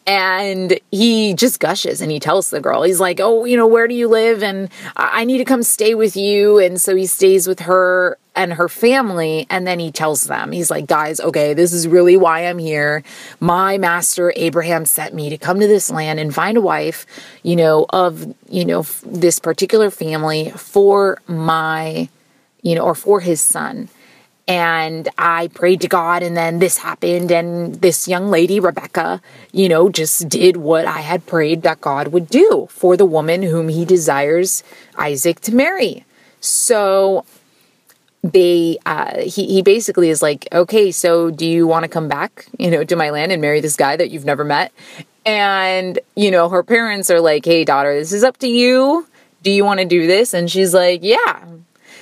And 0.06 0.80
he 0.90 1.34
just 1.34 1.60
gushes 1.60 2.00
and 2.00 2.10
he 2.10 2.18
tells 2.18 2.50
the 2.50 2.60
girl, 2.60 2.82
he's 2.82 3.00
like, 3.00 3.20
Oh, 3.20 3.44
you 3.44 3.56
know, 3.56 3.66
where 3.66 3.86
do 3.86 3.94
you 3.94 4.08
live? 4.08 4.42
And 4.42 4.68
I 4.96 5.24
need 5.24 5.38
to 5.38 5.44
come 5.44 5.62
stay 5.62 5.94
with 5.94 6.16
you. 6.16 6.58
And 6.58 6.80
so 6.80 6.96
he 6.96 7.06
stays 7.06 7.46
with 7.46 7.60
her 7.60 8.18
and 8.34 8.54
her 8.54 8.68
family. 8.68 9.46
And 9.50 9.66
then 9.66 9.78
he 9.78 9.90
tells 9.90 10.24
them, 10.24 10.52
he's 10.52 10.70
like, 10.70 10.86
guys, 10.86 11.20
okay, 11.20 11.52
this 11.52 11.72
is 11.72 11.86
really 11.86 12.16
why 12.16 12.40
I'm 12.40 12.58
here. 12.58 13.02
My 13.38 13.78
master 13.78 14.32
Abraham 14.36 14.86
sent 14.86 15.14
me 15.14 15.30
to 15.30 15.38
come 15.38 15.60
to 15.60 15.66
this 15.66 15.90
land 15.90 16.18
and 16.20 16.34
find 16.34 16.56
a 16.56 16.60
wife, 16.60 17.06
you 17.42 17.56
know, 17.56 17.86
of, 17.90 18.34
you 18.48 18.64
know, 18.64 18.82
this 19.04 19.38
particular 19.38 19.90
family 19.90 20.50
for 20.52 21.20
my, 21.26 22.08
you 22.62 22.74
know, 22.74 22.82
or 22.82 22.94
for 22.94 23.20
his 23.20 23.40
son. 23.40 23.88
And 24.50 25.08
I 25.16 25.46
prayed 25.46 25.80
to 25.82 25.88
God, 25.88 26.24
and 26.24 26.36
then 26.36 26.58
this 26.58 26.78
happened. 26.78 27.30
And 27.30 27.76
this 27.76 28.08
young 28.08 28.30
lady, 28.30 28.58
Rebecca, 28.58 29.22
you 29.52 29.68
know, 29.68 29.88
just 29.88 30.28
did 30.28 30.56
what 30.56 30.86
I 30.86 31.02
had 31.02 31.24
prayed 31.24 31.62
that 31.62 31.80
God 31.80 32.08
would 32.08 32.28
do 32.28 32.66
for 32.68 32.96
the 32.96 33.06
woman 33.06 33.44
whom 33.44 33.68
he 33.68 33.84
desires 33.84 34.64
Isaac 34.98 35.38
to 35.42 35.54
marry. 35.54 36.04
So 36.40 37.24
they 38.24 38.78
uh, 38.84 39.20
he 39.20 39.46
he 39.46 39.62
basically 39.62 40.10
is 40.10 40.20
like, 40.20 40.48
okay, 40.52 40.90
so 40.90 41.30
do 41.30 41.46
you 41.46 41.68
want 41.68 41.84
to 41.84 41.88
come 41.88 42.08
back, 42.08 42.46
you 42.58 42.72
know, 42.72 42.82
to 42.82 42.96
my 42.96 43.10
land 43.10 43.30
and 43.30 43.40
marry 43.40 43.60
this 43.60 43.76
guy 43.76 43.94
that 43.94 44.10
you've 44.10 44.24
never 44.24 44.42
met? 44.42 44.72
And 45.24 45.96
you 46.16 46.32
know, 46.32 46.48
her 46.48 46.64
parents 46.64 47.08
are 47.08 47.20
like, 47.20 47.44
hey, 47.44 47.64
daughter, 47.64 47.94
this 47.94 48.12
is 48.12 48.24
up 48.24 48.38
to 48.38 48.48
you. 48.48 49.06
Do 49.44 49.52
you 49.52 49.64
want 49.64 49.78
to 49.78 49.86
do 49.86 50.08
this? 50.08 50.34
And 50.34 50.50
she's 50.50 50.74
like, 50.74 51.04
yeah. 51.04 51.44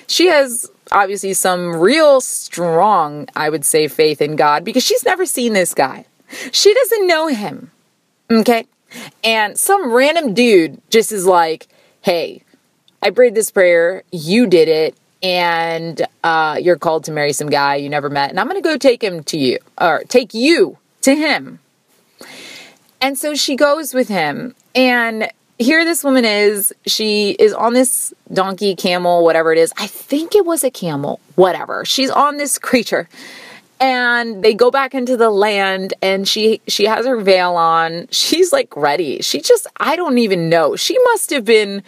She 0.07 0.29
has 0.29 0.71
obviously 0.93 1.35
some 1.35 1.77
real 1.77 2.21
strong, 2.21 3.29
I 3.35 3.51
would 3.51 3.65
say, 3.65 3.89
faith 3.89 4.21
in 4.21 4.37
God 4.37 4.65
because 4.65 4.83
she's 4.83 5.05
never 5.05 5.27
seen 5.27 5.53
this 5.53 5.75
guy. 5.75 6.07
She 6.53 6.73
doesn't 6.75 7.07
know 7.07 7.29
him. 7.29 7.71
Okay. 8.31 8.67
And 9.25 9.59
some 9.59 9.93
random 9.93 10.35
dude 10.35 10.81
just 10.91 11.13
is 11.13 11.27
like, 11.27 11.69
hey, 12.03 12.43
I 13.03 13.11
prayed 13.11 13.35
this 13.35 13.51
prayer, 13.51 14.03
you 14.11 14.47
did 14.47 14.69
it, 14.69 14.97
and 15.23 16.01
uh, 16.25 16.59
you're 16.61 16.79
called 16.79 17.05
to 17.05 17.13
marry 17.13 17.33
some 17.33 17.49
guy 17.49 17.77
you 17.77 17.89
never 17.89 18.09
met, 18.09 18.31
and 18.31 18.41
I'm 18.41 18.49
to 18.49 18.61
go 18.61 18.77
take 18.77 19.03
him 19.03 19.23
to 19.25 19.39
you, 19.39 19.59
or 19.81 20.03
take 20.09 20.35
you 20.35 20.79
to 21.03 21.15
him. 21.15 21.61
And 23.01 23.19
so 23.19 23.35
she 23.35 23.57
goes 23.57 23.95
with 23.95 24.09
him, 24.09 24.55
and 24.75 25.31
here 25.59 25.85
this 25.85 26.05
woman 26.05 26.25
is. 26.25 26.73
She 26.87 27.31
is 27.33 27.53
on 27.53 27.75
this 27.75 28.15
donkey, 28.33 28.75
camel, 28.75 29.25
whatever 29.25 29.53
it 29.53 29.59
is. 29.59 29.73
I 29.77 29.87
think 29.87 30.35
it 30.35 30.45
was 30.45 30.65
a 30.65 30.71
camel, 30.71 31.21
whatever. 31.35 31.85
She's 31.85 32.11
on 32.11 32.37
this 32.37 32.59
creature. 32.59 33.09
And 33.81 34.43
they 34.43 34.55
go 34.55 34.73
back 34.73 34.93
into 34.93 35.17
the 35.17 35.31
land 35.31 35.95
and 36.03 36.27
she 36.27 36.61
she 36.67 36.87
has 36.87 37.07
her 37.07 37.21
veil 37.21 37.55
on. 37.55 38.09
She's 38.11 38.53
like 38.53 38.77
ready. 38.77 39.23
She 39.23 39.41
just 39.41 39.69
I 39.77 39.95
don't 39.95 40.19
even 40.19 40.49
know. 40.49 40.75
She 40.75 40.99
must 41.05 41.31
have 41.31 41.45
been 41.45 41.85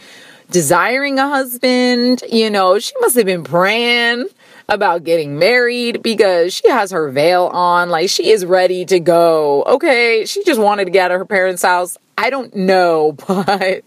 desiring 0.51 1.19
a 1.19 1.29
husband. 1.29 2.23
You 2.31 2.51
know, 2.51 2.79
she 2.79 2.93
must 3.01 3.17
have 3.17 3.27
been 3.27 3.43
praying 3.43 4.27
about 4.69 5.03
getting 5.03 5.39
married 5.39 6.01
because 6.01 6.55
she 6.55 6.69
has 6.69 6.93
her 6.93 7.11
veil 7.11 7.47
on. 7.47 7.91
Like, 7.91 8.09
she 8.09 8.31
is 8.31 8.45
ready 8.47 8.85
to 8.87 9.01
go. 9.01 9.65
Okay. 9.65 10.25
She 10.27 10.45
just 10.45 10.61
wanted 10.61 10.85
to 10.85 10.91
get 10.93 11.07
out 11.07 11.15
of 11.15 11.19
her 11.19 11.25
parents' 11.25 11.63
house. 11.63 11.99
I 12.21 12.31
don't 12.31 12.55
know, 12.55 13.13
but 13.27 13.83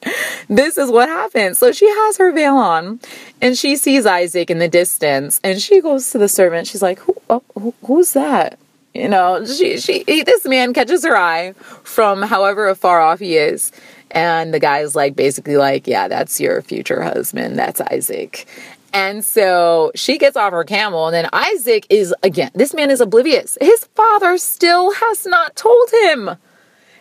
this 0.48 0.78
is 0.78 0.90
what 0.90 1.08
happens. 1.10 1.58
So 1.58 1.72
she 1.72 1.88
has 1.88 2.18
her 2.18 2.32
veil 2.32 2.56
on 2.56 3.00
and 3.42 3.58
she 3.58 3.76
sees 3.76 4.06
Isaac 4.06 4.50
in 4.50 4.60
the 4.60 4.68
distance 4.68 5.40
and 5.44 5.62
she 5.62 5.82
goes 5.82 6.10
to 6.12 6.18
the 6.18 6.28
servant. 6.28 6.68
She's 6.68 6.82
like, 6.82 7.00
Who, 7.00 7.16
oh, 7.30 7.44
who 7.54 7.74
who's 7.86 8.14
that? 8.14 8.58
You 8.94 9.10
know, 9.10 9.44
she, 9.46 9.80
she, 9.80 10.04
this 10.04 10.46
man 10.46 10.72
catches 10.72 11.04
her 11.04 11.18
eye 11.18 11.54
from 11.84 12.22
however 12.22 12.74
far 12.76 13.02
off 13.02 13.20
he 13.20 13.38
is 13.38 13.72
and 14.14 14.54
the 14.54 14.60
guy's 14.60 14.96
like, 14.96 15.16
basically, 15.16 15.58
like, 15.58 15.88
yeah, 15.88 16.08
that's 16.08 16.40
your 16.40 16.62
future 16.62 17.02
husband. 17.02 17.58
That's 17.58 17.82
Isaac. 17.82 18.46
And 18.94 19.26
so 19.26 19.92
she 19.96 20.20
gets 20.20 20.38
off 20.38 20.54
her 20.54 20.64
camel, 20.64 21.08
and 21.08 21.16
then 21.16 21.30
Isaac 21.34 21.88
is 21.90 22.14
again, 22.22 22.52
this 22.54 22.76
man 22.76 22.92
is 22.92 23.02
oblivious. 23.02 23.58
His 23.60 23.86
father 23.96 24.38
still 24.38 24.94
has 24.94 25.26
not 25.26 25.56
told 25.56 25.90
him. 26.04 26.30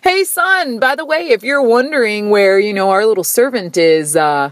Hey, 0.03 0.25
son, 0.25 0.81
by 0.81 0.97
the 0.97 1.05
way, 1.05 1.29
if 1.29 1.45
you're 1.45 1.63
wondering 1.63 2.31
where, 2.31 2.59
you 2.59 2.73
know, 2.73 2.91
our 2.91 3.07
little 3.07 3.23
servant 3.23 3.77
is, 3.77 4.17
uh, 4.17 4.51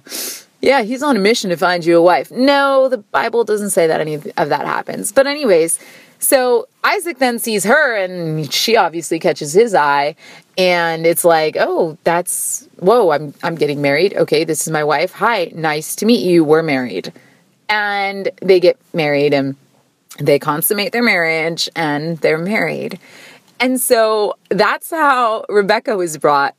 yeah, 0.62 0.82
he's 0.82 1.02
on 1.02 1.16
a 1.16 1.18
mission 1.18 1.50
to 1.50 1.56
find 1.56 1.84
you 1.84 1.98
a 1.98 2.02
wife. 2.02 2.30
No, 2.30 2.88
the 2.88 2.98
Bible 2.98 3.42
doesn't 3.42 3.70
say 3.70 3.88
that 3.88 4.00
any 4.00 4.14
of 4.14 4.22
that 4.22 4.64
happens. 4.64 5.10
But, 5.10 5.26
anyways, 5.26 5.80
so 6.20 6.68
Isaac 6.84 7.18
then 7.18 7.40
sees 7.40 7.64
her 7.64 7.96
and 7.96 8.52
she 8.52 8.76
obviously 8.76 9.18
catches 9.18 9.52
his 9.52 9.74
eye 9.74 10.14
and 10.56 11.04
it's 11.04 11.24
like, 11.24 11.56
"Oh, 11.58 11.98
that's 12.04 12.68
whoa, 12.78 13.10
I'm 13.10 13.34
I'm 13.42 13.54
getting 13.56 13.82
married. 13.82 14.14
Okay, 14.14 14.44
this 14.44 14.66
is 14.66 14.70
my 14.72 14.84
wife. 14.84 15.12
Hi, 15.14 15.50
nice 15.54 15.96
to 15.96 16.06
meet 16.06 16.24
you. 16.24 16.44
We're 16.44 16.62
married." 16.62 17.12
And 17.68 18.30
they 18.42 18.60
get 18.60 18.76
married 18.92 19.32
and 19.32 19.56
they 20.18 20.38
consummate 20.38 20.92
their 20.92 21.02
marriage 21.02 21.68
and 21.74 22.18
they're 22.18 22.38
married. 22.38 22.98
And 23.60 23.78
so 23.78 24.34
that's 24.48 24.90
how 24.90 25.44
Rebecca 25.48 25.96
was 25.96 26.16
brought 26.16 26.56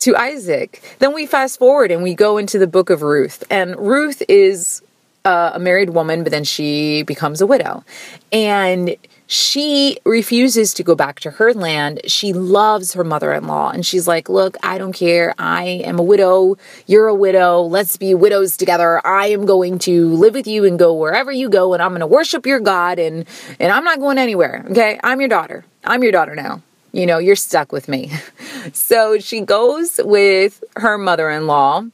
to 0.00 0.16
Isaac. 0.16 0.82
Then 0.98 1.14
we 1.14 1.26
fast 1.26 1.58
forward 1.58 1.90
and 1.90 2.02
we 2.02 2.14
go 2.14 2.38
into 2.38 2.58
the 2.58 2.66
book 2.66 2.88
of 2.88 3.02
Ruth. 3.02 3.44
And 3.50 3.78
Ruth 3.78 4.22
is 4.28 4.82
uh, 5.26 5.52
a 5.54 5.58
married 5.58 5.90
woman, 5.90 6.22
but 6.22 6.32
then 6.32 6.44
she 6.44 7.02
becomes 7.02 7.42
a 7.42 7.46
widow. 7.46 7.84
And 8.32 8.96
she 9.26 9.98
refuses 10.04 10.74
to 10.74 10.82
go 10.82 10.94
back 10.94 11.20
to 11.20 11.32
her 11.32 11.52
land. 11.52 12.00
She 12.06 12.32
loves 12.32 12.94
her 12.94 13.04
mother 13.04 13.32
in 13.32 13.46
law. 13.46 13.70
And 13.70 13.84
she's 13.84 14.08
like, 14.08 14.28
Look, 14.28 14.56
I 14.62 14.78
don't 14.78 14.92
care. 14.92 15.34
I 15.38 15.64
am 15.84 15.98
a 15.98 16.02
widow. 16.02 16.56
You're 16.86 17.06
a 17.06 17.14
widow. 17.14 17.60
Let's 17.60 17.96
be 17.96 18.14
widows 18.14 18.56
together. 18.56 19.06
I 19.06 19.26
am 19.26 19.46
going 19.46 19.78
to 19.80 20.08
live 20.08 20.34
with 20.34 20.46
you 20.46 20.64
and 20.64 20.78
go 20.78 20.94
wherever 20.94 21.30
you 21.30 21.48
go. 21.48 21.74
And 21.74 21.82
I'm 21.82 21.90
going 21.90 22.00
to 22.00 22.06
worship 22.06 22.46
your 22.46 22.58
God. 22.58 22.98
And, 22.98 23.24
and 23.60 23.70
I'm 23.70 23.84
not 23.84 24.00
going 24.00 24.18
anywhere. 24.18 24.64
Okay. 24.70 24.98
I'm 25.04 25.20
your 25.20 25.28
daughter. 25.28 25.64
I'm 25.84 26.02
your 26.02 26.12
daughter 26.12 26.34
now. 26.34 26.62
You 26.92 27.06
know, 27.06 27.18
you're 27.18 27.36
stuck 27.36 27.72
with 27.72 27.88
me. 27.88 28.12
so 28.72 29.18
she 29.18 29.40
goes 29.40 30.00
with 30.02 30.62
her 30.76 30.98
mother 30.98 31.30
in 31.30 31.46
law 31.46 31.84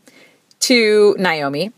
to 0.61 1.17
Naomi 1.19 1.73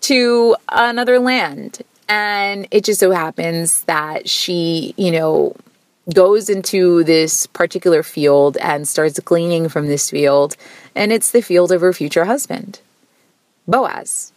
to 0.00 0.56
another 0.68 1.18
land 1.18 1.80
and 2.08 2.68
it 2.70 2.84
just 2.84 3.00
so 3.00 3.10
happens 3.10 3.82
that 3.82 4.28
she, 4.28 4.94
you 4.96 5.10
know, 5.10 5.56
goes 6.12 6.50
into 6.50 7.02
this 7.04 7.46
particular 7.46 8.02
field 8.02 8.56
and 8.58 8.86
starts 8.86 9.18
gleaning 9.20 9.68
from 9.68 9.86
this 9.86 10.10
field. 10.10 10.56
And 10.94 11.12
it's 11.12 11.30
the 11.30 11.40
field 11.40 11.72
of 11.72 11.80
her 11.80 11.92
future 11.92 12.26
husband, 12.26 12.80
Boaz. 13.66 14.32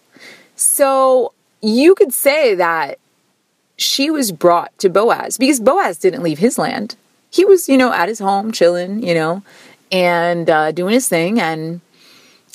So 0.56 1.34
you 1.62 1.94
could 1.94 2.14
say 2.14 2.56
that 2.56 3.00
she 3.76 4.10
was 4.10 4.32
brought 4.32 4.78
to 4.80 4.90
Boaz 4.90 5.38
because 5.38 5.60
Boaz 5.60 5.98
didn't 5.98 6.24
leave 6.24 6.40
his 6.40 6.58
land. 6.58 6.96
He 7.38 7.46
was, 7.46 7.70
you 7.70 7.78
know, 7.78 7.94
at 7.94 8.10
his 8.10 8.18
home, 8.18 8.52
chilling, 8.52 9.04
you 9.04 9.14
know, 9.14 9.44
and 9.92 10.50
uh, 10.50 10.72
doing 10.72 10.94
his 10.94 11.08
thing. 11.08 11.40
And 11.40 11.82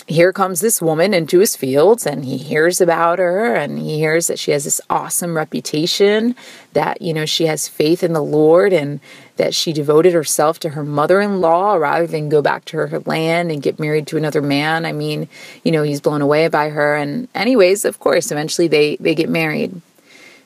here 0.09 0.33
comes 0.33 0.61
this 0.61 0.83
woman 0.83 1.15
into 1.15 1.39
his 1.39 1.55
fields 1.55 2.05
and 2.05 2.25
he 2.25 2.37
hears 2.37 2.81
about 2.81 3.21
her 3.21 3.55
and 3.55 3.79
he 3.79 3.99
hears 3.99 4.27
that 4.27 4.39
she 4.39 4.51
has 4.51 4.65
this 4.65 4.81
awesome 4.91 5.37
reputation 5.37 6.35
that 6.73 7.01
you 7.01 7.15
know 7.15 7.25
she 7.25 7.47
has 7.47 7.69
faith 7.69 8.03
in 8.03 8.13
the 8.13 8.23
lord 8.23 8.73
and 8.73 8.99
that 9.37 9.55
she 9.55 9.73
devoted 9.73 10.13
herself 10.13 10.59
to 10.59 10.71
her 10.71 10.83
mother-in-law 10.83 11.75
rather 11.75 12.07
than 12.07 12.29
go 12.29 12.43
back 12.43 12.65
to 12.65 12.77
her 12.77 12.99
land 13.07 13.53
and 13.53 13.63
get 13.63 13.79
married 13.79 14.07
to 14.07 14.17
another 14.17 14.43
man. 14.43 14.85
I 14.85 14.93
mean 14.93 15.29
you 15.63 15.71
know 15.71 15.85
he's 15.85 16.01
blown 16.01 16.21
away 16.21 16.49
by 16.49 16.71
her. 16.71 16.97
And 16.97 17.29
anyways 17.35 17.85
of 17.85 18.01
course 18.01 18.33
eventually 18.33 18.67
they 18.67 18.97
they 18.97 19.15
get 19.15 19.29
married 19.29 19.81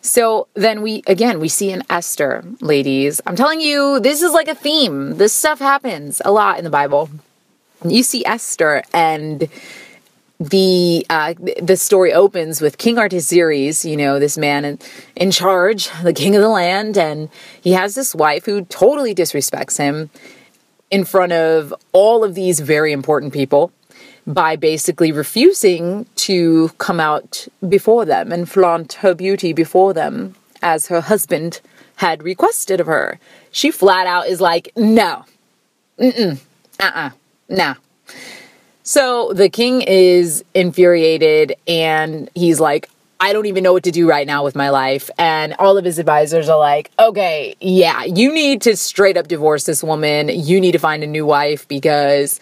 so 0.00 0.48
then 0.54 0.82
we 0.82 1.02
again 1.06 1.40
we 1.40 1.48
see 1.48 1.70
in 1.70 1.82
Esther, 1.90 2.44
ladies. 2.60 3.20
I'm 3.26 3.36
telling 3.36 3.60
you, 3.60 4.00
this 4.00 4.22
is 4.22 4.32
like 4.32 4.48
a 4.48 4.54
theme. 4.54 5.16
This 5.16 5.32
stuff 5.32 5.58
happens 5.58 6.22
a 6.24 6.32
lot 6.32 6.58
in 6.58 6.64
the 6.64 6.70
Bible 6.70 7.10
you 7.84 8.02
see 8.02 8.24
Esther 8.24 8.82
and 8.92 9.48
the 10.38 11.06
uh, 11.08 11.34
the 11.62 11.76
story 11.76 12.12
opens 12.12 12.60
with 12.60 12.76
King 12.76 12.98
Artaxerxes, 12.98 13.84
you 13.84 13.96
know, 13.96 14.18
this 14.18 14.36
man 14.36 14.64
in, 14.64 14.78
in 15.14 15.30
charge, 15.30 15.88
the 16.02 16.12
king 16.12 16.36
of 16.36 16.42
the 16.42 16.48
land, 16.48 16.98
and 16.98 17.30
he 17.60 17.72
has 17.72 17.94
this 17.94 18.14
wife 18.14 18.44
who 18.44 18.64
totally 18.66 19.14
disrespects 19.14 19.78
him 19.78 20.10
in 20.90 21.04
front 21.04 21.32
of 21.32 21.74
all 21.92 22.22
of 22.22 22.34
these 22.34 22.60
very 22.60 22.92
important 22.92 23.32
people 23.32 23.72
by 24.26 24.56
basically 24.56 25.12
refusing 25.12 26.06
to 26.16 26.68
come 26.78 27.00
out 27.00 27.46
before 27.68 28.04
them 28.04 28.32
and 28.32 28.48
flaunt 28.48 28.94
her 28.94 29.14
beauty 29.14 29.52
before 29.52 29.94
them 29.94 30.34
as 30.62 30.88
her 30.88 31.00
husband 31.00 31.60
had 31.96 32.22
requested 32.22 32.80
of 32.80 32.86
her. 32.86 33.18
She 33.50 33.70
flat 33.70 34.06
out 34.06 34.26
is 34.26 34.40
like, 34.40 34.72
no, 34.76 35.24
mm-mm, 35.98 36.40
uh-uh, 36.80 37.10
Nah. 37.48 37.74
So 38.82 39.32
the 39.32 39.48
king 39.48 39.82
is 39.82 40.44
infuriated 40.54 41.54
and 41.66 42.30
he's 42.34 42.60
like, 42.60 42.88
I 43.18 43.32
don't 43.32 43.46
even 43.46 43.64
know 43.64 43.72
what 43.72 43.84
to 43.84 43.90
do 43.90 44.08
right 44.08 44.26
now 44.26 44.44
with 44.44 44.54
my 44.54 44.68
life. 44.68 45.10
And 45.18 45.54
all 45.58 45.78
of 45.78 45.84
his 45.84 45.98
advisors 45.98 46.48
are 46.48 46.58
like, 46.58 46.90
okay, 46.98 47.56
yeah, 47.60 48.04
you 48.04 48.32
need 48.32 48.62
to 48.62 48.76
straight 48.76 49.16
up 49.16 49.26
divorce 49.26 49.64
this 49.64 49.82
woman. 49.82 50.28
You 50.28 50.60
need 50.60 50.72
to 50.72 50.78
find 50.78 51.02
a 51.02 51.06
new 51.06 51.24
wife 51.24 51.66
because 51.66 52.40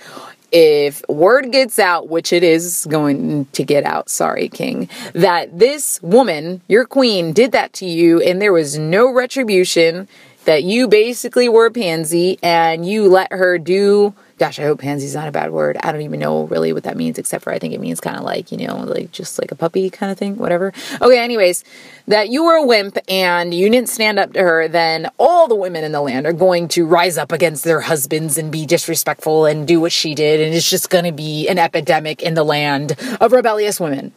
if 0.54 1.02
word 1.08 1.50
gets 1.50 1.80
out, 1.80 2.08
which 2.08 2.32
it 2.32 2.44
is 2.44 2.86
going 2.88 3.46
to 3.46 3.64
get 3.64 3.82
out, 3.82 4.08
sorry, 4.08 4.48
King, 4.48 4.88
that 5.12 5.58
this 5.58 6.00
woman, 6.00 6.60
your 6.68 6.84
queen, 6.84 7.32
did 7.32 7.50
that 7.50 7.72
to 7.74 7.86
you 7.86 8.20
and 8.22 8.40
there 8.40 8.52
was 8.52 8.78
no 8.78 9.12
retribution, 9.12 10.06
that 10.44 10.62
you 10.62 10.86
basically 10.86 11.48
were 11.48 11.66
a 11.66 11.70
pansy 11.72 12.38
and 12.40 12.86
you 12.86 13.08
let 13.08 13.32
her 13.32 13.58
do 13.58 14.14
gosh, 14.38 14.58
I 14.58 14.64
hope 14.64 14.80
pansy's 14.80 15.14
not 15.14 15.28
a 15.28 15.32
bad 15.32 15.52
word. 15.52 15.76
I 15.82 15.92
don't 15.92 16.02
even 16.02 16.20
know 16.20 16.44
really 16.44 16.72
what 16.72 16.82
that 16.84 16.96
means, 16.96 17.18
except 17.18 17.44
for 17.44 17.52
I 17.52 17.58
think 17.58 17.72
it 17.72 17.80
means 17.80 18.00
kind 18.00 18.16
of 18.16 18.24
like, 18.24 18.50
you 18.50 18.58
know, 18.58 18.78
like 18.78 19.12
just 19.12 19.38
like 19.38 19.52
a 19.52 19.54
puppy 19.54 19.90
kind 19.90 20.10
of 20.10 20.18
thing, 20.18 20.36
whatever. 20.36 20.72
Okay, 21.00 21.18
anyways, 21.18 21.62
that 22.08 22.30
you 22.30 22.44
were 22.44 22.54
a 22.54 22.66
wimp 22.66 22.98
and 23.08 23.54
you 23.54 23.70
didn't 23.70 23.88
stand 23.88 24.18
up 24.18 24.32
to 24.32 24.40
her, 24.40 24.68
then 24.68 25.08
all 25.18 25.46
the 25.46 25.54
women 25.54 25.84
in 25.84 25.92
the 25.92 26.00
land 26.00 26.26
are 26.26 26.32
going 26.32 26.68
to 26.68 26.84
rise 26.84 27.16
up 27.16 27.32
against 27.32 27.64
their 27.64 27.80
husbands 27.80 28.36
and 28.36 28.50
be 28.50 28.66
disrespectful 28.66 29.46
and 29.46 29.68
do 29.68 29.80
what 29.80 29.92
she 29.92 30.14
did. 30.14 30.40
And 30.40 30.54
it's 30.54 30.68
just 30.68 30.90
going 30.90 31.04
to 31.04 31.12
be 31.12 31.48
an 31.48 31.58
epidemic 31.58 32.22
in 32.22 32.34
the 32.34 32.44
land 32.44 32.96
of 33.20 33.32
rebellious 33.32 33.78
women. 33.78 34.12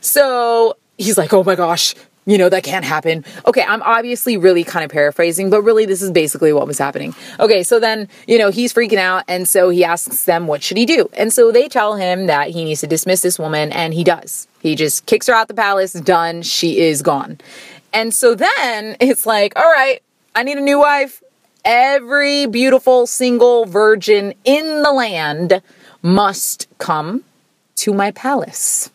So 0.00 0.76
he's 0.98 1.16
like, 1.16 1.32
oh 1.32 1.42
my 1.42 1.54
gosh, 1.54 1.94
you 2.26 2.38
know, 2.38 2.48
that 2.48 2.62
can't 2.62 2.84
happen. 2.84 3.24
Okay, 3.46 3.62
I'm 3.62 3.82
obviously 3.82 4.36
really 4.36 4.64
kind 4.64 4.84
of 4.84 4.90
paraphrasing, 4.90 5.50
but 5.50 5.62
really 5.62 5.84
this 5.84 6.02
is 6.02 6.10
basically 6.10 6.52
what 6.52 6.66
was 6.66 6.78
happening. 6.78 7.14
Okay, 7.38 7.62
so 7.62 7.78
then, 7.78 8.08
you 8.26 8.38
know, 8.38 8.50
he's 8.50 8.72
freaking 8.72 8.98
out 8.98 9.24
and 9.28 9.46
so 9.48 9.68
he 9.68 9.84
asks 9.84 10.24
them 10.24 10.46
what 10.46 10.62
should 10.62 10.76
he 10.76 10.86
do? 10.86 11.10
And 11.14 11.32
so 11.32 11.52
they 11.52 11.68
tell 11.68 11.96
him 11.96 12.26
that 12.26 12.50
he 12.50 12.64
needs 12.64 12.80
to 12.80 12.86
dismiss 12.86 13.20
this 13.20 13.38
woman 13.38 13.72
and 13.72 13.92
he 13.92 14.04
does. 14.04 14.48
He 14.60 14.74
just 14.74 15.06
kicks 15.06 15.26
her 15.26 15.34
out 15.34 15.48
the 15.48 15.54
palace, 15.54 15.92
done, 15.92 16.42
she 16.42 16.80
is 16.80 17.02
gone. 17.02 17.38
And 17.92 18.14
so 18.14 18.34
then 18.34 18.96
it's 19.00 19.26
like, 19.26 19.52
all 19.56 19.70
right, 19.70 20.02
I 20.34 20.42
need 20.42 20.58
a 20.58 20.62
new 20.62 20.78
wife. 20.78 21.22
Every 21.64 22.46
beautiful 22.46 23.06
single 23.06 23.64
virgin 23.64 24.34
in 24.44 24.82
the 24.82 24.92
land 24.92 25.62
must 26.02 26.68
come 26.78 27.24
to 27.76 27.94
my 27.94 28.10
palace 28.10 28.90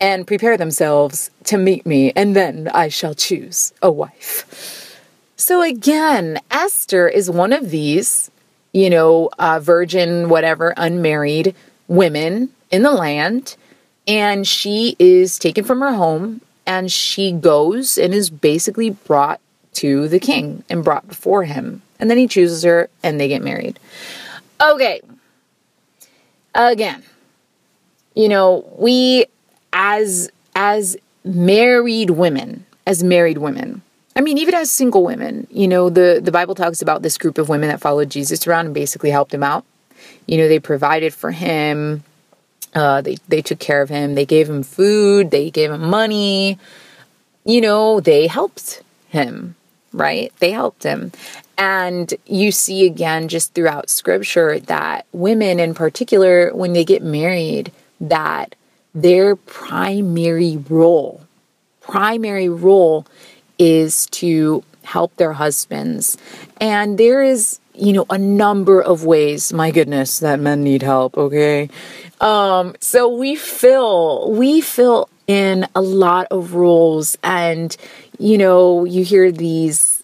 and 0.00 0.26
prepare 0.26 0.56
themselves 0.56 1.30
to 1.44 1.58
meet 1.58 1.86
me, 1.86 2.12
and 2.16 2.36
then 2.36 2.68
I 2.74 2.88
shall 2.88 3.14
choose 3.14 3.72
a 3.82 3.90
wife. 3.90 5.00
So 5.36 5.62
again, 5.62 6.40
Esther 6.50 7.08
is 7.08 7.30
one 7.30 7.52
of 7.52 7.70
these, 7.70 8.30
you 8.72 8.90
know, 8.90 9.30
uh, 9.38 9.60
virgin, 9.60 10.28
whatever, 10.28 10.74
unmarried 10.76 11.54
women 11.88 12.50
in 12.70 12.82
the 12.82 12.92
land, 12.92 13.56
and 14.06 14.46
she 14.46 14.96
is 14.98 15.38
taken 15.38 15.64
from 15.64 15.80
her 15.80 15.92
home 15.92 16.40
and 16.66 16.90
she 16.90 17.32
goes 17.32 17.96
and 17.96 18.12
is 18.12 18.28
basically 18.28 18.90
brought 18.90 19.40
to 19.74 20.08
the 20.08 20.18
king 20.18 20.64
and 20.68 20.82
brought 20.82 21.06
before 21.06 21.44
him. 21.44 21.82
And 21.98 22.10
then 22.10 22.18
he 22.18 22.26
chooses 22.26 22.62
her 22.64 22.90
and 23.02 23.20
they 23.20 23.28
get 23.28 23.42
married. 23.42 23.78
Okay. 24.60 25.00
Again, 26.54 27.02
you 28.14 28.28
know, 28.28 28.64
we 28.76 29.26
as 29.76 30.30
as 30.56 30.96
married 31.22 32.10
women, 32.10 32.64
as 32.86 33.04
married 33.04 33.38
women. 33.38 33.82
I 34.16 34.22
mean, 34.22 34.38
even 34.38 34.54
as 34.54 34.70
single 34.70 35.04
women, 35.04 35.46
you 35.50 35.68
know, 35.68 35.90
the, 35.90 36.20
the 36.24 36.32
Bible 36.32 36.54
talks 36.54 36.80
about 36.80 37.02
this 37.02 37.18
group 37.18 37.36
of 37.36 37.50
women 37.50 37.68
that 37.68 37.82
followed 37.82 38.10
Jesus 38.10 38.46
around 38.46 38.64
and 38.64 38.74
basically 38.74 39.10
helped 39.10 39.34
him 39.34 39.42
out. 39.42 39.66
You 40.26 40.38
know, 40.38 40.48
they 40.48 40.58
provided 40.58 41.12
for 41.12 41.30
him, 41.30 42.02
uh, 42.74 43.02
they, 43.02 43.18
they 43.28 43.42
took 43.42 43.58
care 43.58 43.82
of 43.82 43.90
him, 43.90 44.14
they 44.14 44.24
gave 44.24 44.48
him 44.48 44.62
food, 44.62 45.30
they 45.30 45.50
gave 45.50 45.70
him 45.70 45.90
money, 45.90 46.58
you 47.44 47.60
know, 47.60 48.00
they 48.00 48.26
helped 48.26 48.82
him, 49.10 49.56
right? 49.92 50.32
They 50.38 50.52
helped 50.52 50.84
him. 50.84 51.12
And 51.58 52.14
you 52.24 52.52
see 52.52 52.86
again, 52.86 53.28
just 53.28 53.52
throughout 53.52 53.90
scripture, 53.90 54.58
that 54.58 55.04
women 55.12 55.60
in 55.60 55.74
particular, 55.74 56.50
when 56.54 56.72
they 56.72 56.84
get 56.84 57.02
married, 57.02 57.72
that 58.00 58.54
their 58.96 59.36
primary 59.36 60.56
role, 60.56 61.20
primary 61.82 62.48
role 62.48 63.06
is 63.58 64.06
to 64.06 64.64
help 64.84 65.14
their 65.16 65.34
husbands. 65.34 66.16
And 66.60 66.96
there 66.96 67.22
is, 67.22 67.60
you 67.74 67.92
know, 67.92 68.06
a 68.08 68.16
number 68.16 68.80
of 68.80 69.04
ways, 69.04 69.52
my 69.52 69.70
goodness, 69.70 70.20
that 70.20 70.40
men 70.40 70.64
need 70.64 70.82
help, 70.82 71.18
okay? 71.18 71.68
Um, 72.22 72.74
so 72.80 73.14
we 73.14 73.36
fill, 73.36 74.32
we 74.32 74.62
fill 74.62 75.10
in 75.26 75.66
a 75.74 75.82
lot 75.82 76.26
of 76.30 76.54
roles 76.54 77.18
and, 77.22 77.76
you 78.18 78.38
know, 78.38 78.84
you 78.84 79.04
hear 79.04 79.30
these 79.30 79.95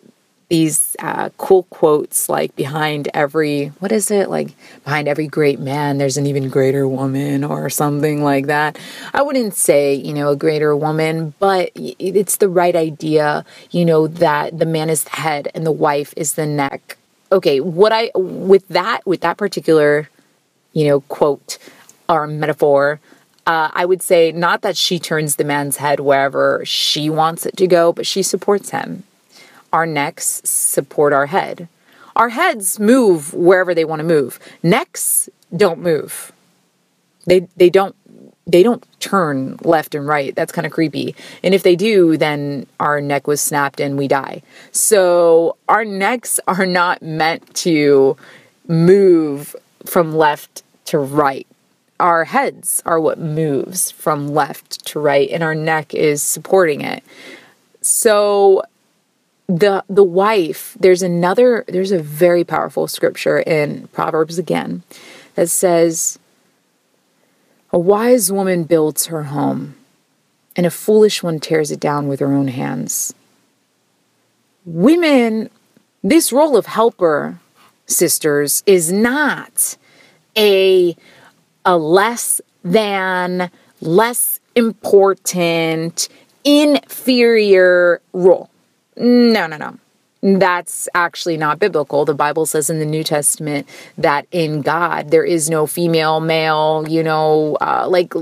these 0.52 0.94
uh, 0.98 1.30
cool 1.38 1.62
quotes 1.70 2.28
like 2.28 2.54
behind 2.56 3.08
every 3.14 3.68
what 3.78 3.90
is 3.90 4.10
it? 4.10 4.28
Like 4.28 4.54
behind 4.84 5.08
every 5.08 5.26
great 5.26 5.58
man 5.58 5.96
there's 5.96 6.18
an 6.18 6.26
even 6.26 6.50
greater 6.50 6.86
woman 6.86 7.42
or 7.42 7.70
something 7.70 8.22
like 8.22 8.48
that. 8.48 8.78
I 9.14 9.22
wouldn't 9.22 9.54
say 9.54 9.94
you 9.94 10.12
know 10.12 10.28
a 10.28 10.36
greater 10.36 10.76
woman 10.76 11.32
but 11.38 11.70
it's 11.74 12.36
the 12.36 12.50
right 12.50 12.76
idea 12.76 13.46
you 13.70 13.86
know 13.86 14.06
that 14.06 14.58
the 14.58 14.66
man 14.66 14.90
is 14.90 15.04
the 15.04 15.16
head 15.16 15.48
and 15.54 15.64
the 15.64 15.72
wife 15.72 16.12
is 16.18 16.34
the 16.34 16.44
neck. 16.44 16.98
Okay 17.32 17.60
what 17.60 17.90
i 17.90 18.10
with 18.14 18.68
that 18.68 19.06
with 19.06 19.22
that 19.22 19.38
particular 19.38 20.10
you 20.74 20.86
know 20.86 21.00
quote 21.00 21.56
or 22.10 22.26
metaphor 22.26 23.00
uh, 23.46 23.70
I 23.72 23.86
would 23.86 24.02
say 24.02 24.30
not 24.32 24.60
that 24.62 24.76
she 24.76 24.98
turns 24.98 25.36
the 25.36 25.44
man's 25.44 25.78
head 25.78 25.98
wherever 25.98 26.62
she 26.64 27.10
wants 27.10 27.44
it 27.44 27.56
to 27.56 27.66
go, 27.66 27.92
but 27.92 28.06
she 28.06 28.22
supports 28.22 28.70
him 28.70 29.02
our 29.72 29.86
necks 29.86 30.42
support 30.44 31.12
our 31.12 31.26
head. 31.26 31.68
Our 32.14 32.28
heads 32.28 32.78
move 32.78 33.32
wherever 33.32 33.74
they 33.74 33.84
want 33.84 34.00
to 34.00 34.04
move. 34.04 34.38
Necks 34.62 35.28
don't 35.56 35.80
move. 35.80 36.32
They 37.26 37.48
they 37.56 37.70
don't 37.70 37.96
they 38.46 38.62
don't 38.62 38.84
turn 39.00 39.56
left 39.62 39.94
and 39.94 40.06
right. 40.06 40.34
That's 40.34 40.52
kind 40.52 40.66
of 40.66 40.72
creepy. 40.72 41.14
And 41.42 41.54
if 41.54 41.62
they 41.62 41.76
do, 41.76 42.16
then 42.16 42.66
our 42.80 43.00
neck 43.00 43.26
was 43.26 43.40
snapped 43.40 43.80
and 43.80 43.96
we 43.96 44.08
die. 44.08 44.42
So 44.72 45.56
our 45.68 45.84
necks 45.84 46.40
are 46.48 46.66
not 46.66 47.02
meant 47.02 47.54
to 47.56 48.16
move 48.66 49.54
from 49.84 50.14
left 50.14 50.62
to 50.86 50.98
right. 50.98 51.46
Our 52.00 52.24
heads 52.24 52.82
are 52.84 53.00
what 53.00 53.20
moves 53.20 53.92
from 53.92 54.28
left 54.28 54.84
to 54.86 54.98
right, 54.98 55.30
and 55.30 55.42
our 55.42 55.54
neck 55.54 55.94
is 55.94 56.20
supporting 56.20 56.80
it. 56.80 57.04
So 57.80 58.62
the 59.58 59.84
the 59.88 60.04
wife, 60.04 60.76
there's 60.80 61.02
another 61.02 61.64
there's 61.68 61.92
a 61.92 62.02
very 62.02 62.44
powerful 62.44 62.88
scripture 62.88 63.40
in 63.40 63.88
Proverbs 63.88 64.38
again 64.38 64.82
that 65.34 65.50
says 65.50 66.18
a 67.70 67.78
wise 67.78 68.32
woman 68.32 68.64
builds 68.64 69.06
her 69.06 69.24
home, 69.24 69.76
and 70.56 70.66
a 70.66 70.70
foolish 70.70 71.22
one 71.22 71.40
tears 71.40 71.70
it 71.70 71.80
down 71.80 72.08
with 72.08 72.20
her 72.20 72.32
own 72.32 72.48
hands. 72.48 73.14
Women, 74.64 75.50
this 76.02 76.32
role 76.32 76.56
of 76.56 76.66
helper, 76.66 77.38
sisters, 77.86 78.62
is 78.66 78.92
not 78.92 79.76
a, 80.36 80.96
a 81.64 81.76
less 81.76 82.40
than, 82.62 83.50
less 83.80 84.38
important, 84.54 86.08
inferior 86.44 88.00
role. 88.12 88.50
No, 88.96 89.46
no, 89.46 89.56
no 89.56 89.78
that's 90.22 90.88
actually 90.94 91.36
not 91.36 91.58
biblical. 91.58 92.04
The 92.04 92.14
Bible 92.14 92.46
says 92.46 92.70
in 92.70 92.78
the 92.78 92.86
New 92.86 93.02
Testament 93.02 93.68
that 93.98 94.26
in 94.30 94.62
God 94.62 95.10
there 95.10 95.24
is 95.24 95.50
no 95.50 95.66
female, 95.66 96.20
male, 96.20 96.84
you 96.88 97.02
know, 97.02 97.56
uh, 97.60 97.88
like 97.88 98.14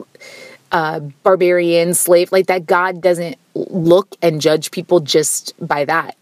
uh, 0.72 1.00
barbarian, 1.22 1.92
slave, 1.92 2.32
like 2.32 2.46
that. 2.46 2.64
God 2.64 3.02
doesn't 3.02 3.36
look 3.54 4.16
and 4.22 4.40
judge 4.40 4.70
people 4.70 5.00
just 5.00 5.52
by 5.66 5.84
that. 5.84 6.16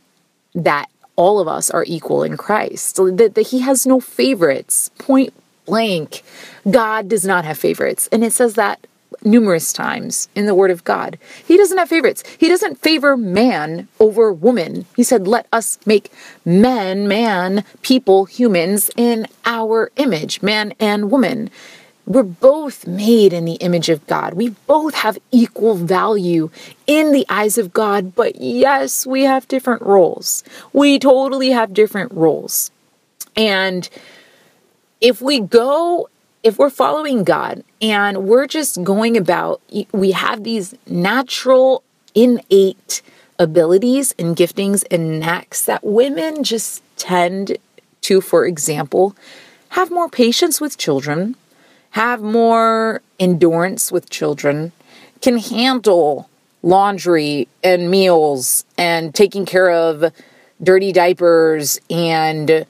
That 0.54 0.87
all 1.14 1.38
of 1.38 1.46
us 1.46 1.70
are 1.70 1.84
equal 1.87 2.24
in 2.24 2.37
Christ. 2.37 2.96
That, 2.96 3.34
that 3.34 3.48
He 3.48 3.61
has 3.61 3.87
no 3.87 4.00
favorites. 4.00 4.90
Point 4.98 5.32
blank. 5.64 6.24
God 6.68 7.08
does 7.08 7.24
not 7.24 7.44
have 7.44 7.58
favorites. 7.58 8.08
And 8.11 8.24
it 8.24 8.32
says 8.32 8.54
that 8.54 8.84
numerous 9.24 9.72
times 9.72 10.28
in 10.35 10.46
the 10.46 10.54
Word 10.54 10.70
of 10.70 10.85
God. 10.85 11.18
He 11.46 11.57
doesn't 11.57 11.78
have 11.78 11.88
favorites. 11.88 12.22
He 12.38 12.48
doesn't 12.48 12.78
favor 12.78 13.16
man 13.16 13.88
over 13.98 14.33
woman. 14.33 14.87
He 14.96 15.02
said, 15.02 15.26
Let 15.26 15.46
us 15.52 15.78
make 15.87 16.12
men, 16.44 17.09
man, 17.09 17.64
people, 17.83 18.24
humans 18.24 18.90
in 18.96 19.26
our 19.44 19.90
image, 19.96 20.42
man 20.42 20.74
and 20.78 21.11
woman. 21.11 21.50
We're 22.07 22.22
both 22.22 22.87
made 22.87 23.35
in 23.35 23.44
the 23.44 23.57
image 23.57 23.90
of 23.90 24.07
God. 24.07 24.33
We 24.33 24.50
both 24.66 24.94
have 24.94 25.18
equal 25.31 25.74
value 25.74 26.48
in 26.87 27.12
the 27.12 27.26
eyes 27.28 27.59
of 27.59 27.74
God, 27.74 28.14
but 28.14 28.37
yes, 28.40 29.07
we 29.07 29.24
have 29.24 29.46
different 29.46 29.83
roles. 29.83 30.42
We 30.72 30.98
totally 30.98 31.50
have 31.50 31.74
different 31.74 32.12
roles. 32.12 32.70
And 33.37 33.90
if 35.02 35.20
we 35.20 35.38
go 35.40 36.09
if 36.42 36.59
we're 36.59 36.70
following 36.70 37.24
God 37.24 37.64
and 37.81 38.24
we're 38.24 38.46
just 38.46 38.83
going 38.83 39.16
about, 39.16 39.61
we 39.92 40.12
have 40.12 40.44
these 40.44 40.74
natural, 40.87 41.83
innate 42.14 43.03
abilities 43.38 44.14
and 44.18 44.37
giftings 44.37 44.85
and 44.90 45.20
knacks 45.20 45.64
that 45.64 45.85
women 45.85 46.42
just 46.42 46.83
tend 46.96 47.57
to, 48.03 48.20
for 48.20 48.46
example, 48.46 49.16
have 49.70 49.90
more 49.90 50.09
patience 50.09 50.61
with 50.61 50.79
children, 50.79 51.37
have 51.90 52.22
more 52.22 53.03
endurance 53.18 53.92
with 53.92 54.11
children, 54.11 54.72
can 55.20 55.38
handle 55.38 56.29
laundry 56.62 57.48
and 57.62 57.90
meals 57.90 58.64
and 58.77 59.14
taking 59.14 59.46
care 59.46 59.70
of 59.70 60.12
dirty 60.62 60.92
diapers 60.92 61.79
and 61.90 62.66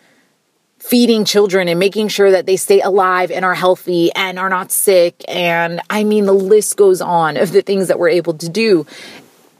feeding 0.88 1.22
children 1.22 1.68
and 1.68 1.78
making 1.78 2.08
sure 2.08 2.30
that 2.30 2.46
they 2.46 2.56
stay 2.56 2.80
alive 2.80 3.30
and 3.30 3.44
are 3.44 3.54
healthy 3.54 4.10
and 4.14 4.38
are 4.38 4.48
not 4.48 4.72
sick. 4.72 5.22
And 5.28 5.82
I 5.90 6.02
mean, 6.02 6.24
the 6.24 6.32
list 6.32 6.78
goes 6.78 7.02
on 7.02 7.36
of 7.36 7.52
the 7.52 7.60
things 7.60 7.88
that 7.88 7.98
we're 7.98 8.08
able 8.08 8.32
to 8.32 8.48
do. 8.48 8.86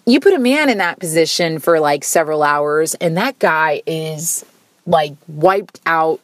You 0.07 0.21
put 0.21 0.33
a 0.33 0.39
man 0.39 0.71
in 0.71 0.79
that 0.79 0.99
position 0.99 1.59
for 1.59 1.81
like 1.81 2.03
several 2.03 2.43
hours, 2.43 2.95
and 2.95 3.19
that 3.19 3.39
guy 3.39 3.83
is 3.87 4.43
like 4.87 5.13
wiped 5.27 5.81
out. 5.85 6.21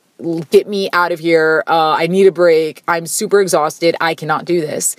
Get 0.51 0.67
me 0.67 0.89
out 0.95 1.13
of 1.13 1.19
here. 1.19 1.65
Uh, 1.67 1.91
I 1.91 2.07
need 2.07 2.27
a 2.27 2.33
break. 2.33 2.83
I'm 2.89 3.05
super 3.05 3.43
exhausted. 3.43 3.97
I 4.01 4.15
cannot 4.15 4.47
do 4.47 4.63
this. 4.63 4.97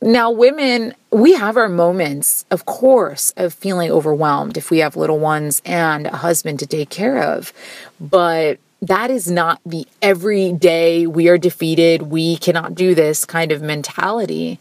Now, 0.00 0.30
women, 0.30 0.94
we 1.10 1.34
have 1.34 1.58
our 1.58 1.68
moments, 1.68 2.46
of 2.50 2.64
course, 2.64 3.34
of 3.36 3.52
feeling 3.52 3.90
overwhelmed 3.90 4.56
if 4.56 4.70
we 4.70 4.78
have 4.78 4.96
little 4.96 5.18
ones 5.18 5.60
and 5.66 6.06
a 6.06 6.16
husband 6.16 6.60
to 6.60 6.66
take 6.66 6.88
care 6.88 7.22
of. 7.22 7.52
But 8.00 8.58
that 8.82 9.10
is 9.10 9.30
not 9.30 9.60
the 9.64 9.86
everyday 10.02 11.06
we 11.06 11.28
are 11.28 11.38
defeated, 11.38 12.02
we 12.02 12.36
cannot 12.36 12.74
do 12.74 12.94
this 12.94 13.24
kind 13.24 13.52
of 13.52 13.62
mentality. 13.62 14.58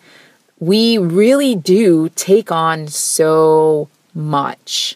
We 0.60 1.00
really 1.00 1.56
do 1.56 2.10
take 2.10 2.52
on 2.52 2.88
so 2.88 3.90
much 4.14 4.96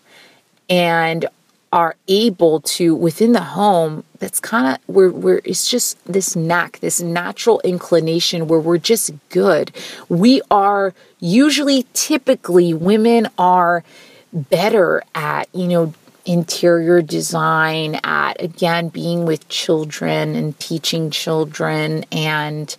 and 0.70 1.26
are 1.74 1.96
able 2.08 2.62
to 2.62 2.96
within 2.96 3.34
the 3.34 3.42
home 3.42 4.04
that's 4.20 4.40
kind 4.40 4.76
of 4.76 4.96
where 4.96 5.10
where 5.10 5.42
it's 5.44 5.70
just 5.70 5.98
this 6.06 6.36
knack 6.36 6.80
this 6.80 7.02
natural 7.02 7.60
inclination 7.66 8.48
where 8.48 8.60
we're 8.60 8.78
just 8.78 9.12
good 9.30 9.72
we 10.08 10.42
are 10.50 10.94
usually 11.20 11.86
typically 11.94 12.74
women 12.74 13.28
are 13.38 13.84
better 14.32 15.04
at 15.16 15.50
you 15.54 15.68
know 15.68 15.94
interior 16.26 17.02
design, 17.02 18.00
at 18.04 18.42
again 18.42 18.90
being 18.90 19.26
with 19.26 19.48
children 19.50 20.36
and 20.36 20.58
teaching 20.60 21.12
children 21.12 22.06
and 22.12 22.76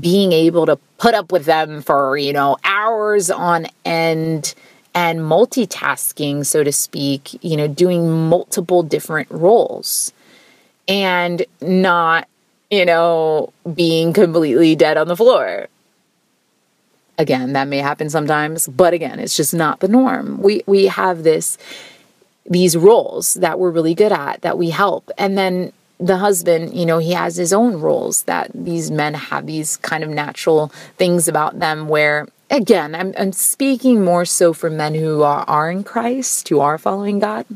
being 0.00 0.32
able 0.32 0.66
to 0.66 0.76
put 0.98 1.14
up 1.14 1.30
with 1.30 1.44
them 1.44 1.80
for, 1.80 2.16
you 2.16 2.32
know, 2.32 2.56
hours 2.64 3.30
on 3.30 3.66
end 3.84 4.54
and 4.94 5.20
multitasking, 5.20 6.44
so 6.44 6.64
to 6.64 6.72
speak, 6.72 7.42
you 7.44 7.56
know, 7.56 7.68
doing 7.68 8.28
multiple 8.28 8.82
different 8.82 9.30
roles 9.30 10.12
and 10.88 11.44
not, 11.60 12.26
you 12.70 12.84
know, 12.84 13.52
being 13.74 14.12
completely 14.12 14.74
dead 14.74 14.96
on 14.96 15.06
the 15.06 15.16
floor. 15.16 15.68
Again, 17.18 17.52
that 17.52 17.68
may 17.68 17.78
happen 17.78 18.10
sometimes, 18.10 18.66
but 18.68 18.92
again, 18.92 19.18
it's 19.18 19.36
just 19.36 19.54
not 19.54 19.80
the 19.80 19.88
norm. 19.88 20.40
We 20.42 20.62
we 20.66 20.86
have 20.86 21.22
this 21.22 21.56
these 22.48 22.76
roles 22.76 23.34
that 23.34 23.58
we're 23.58 23.70
really 23.70 23.94
good 23.94 24.12
at 24.12 24.42
that 24.42 24.58
we 24.58 24.70
help. 24.70 25.10
And 25.18 25.36
then 25.36 25.72
the 25.98 26.18
husband 26.18 26.74
you 26.74 26.84
know 26.84 26.98
he 26.98 27.12
has 27.12 27.36
his 27.36 27.52
own 27.52 27.80
roles 27.80 28.24
that 28.24 28.50
these 28.54 28.90
men 28.90 29.14
have 29.14 29.46
these 29.46 29.78
kind 29.78 30.04
of 30.04 30.10
natural 30.10 30.68
things 30.96 31.26
about 31.26 31.58
them 31.58 31.88
where 31.88 32.28
again 32.50 32.94
i'm, 32.94 33.14
I'm 33.18 33.32
speaking 33.32 34.04
more 34.04 34.24
so 34.24 34.52
for 34.52 34.68
men 34.68 34.94
who 34.94 35.22
are, 35.22 35.44
are 35.48 35.70
in 35.70 35.84
christ 35.84 36.48
who 36.48 36.60
are 36.60 36.76
following 36.76 37.18
god 37.18 37.46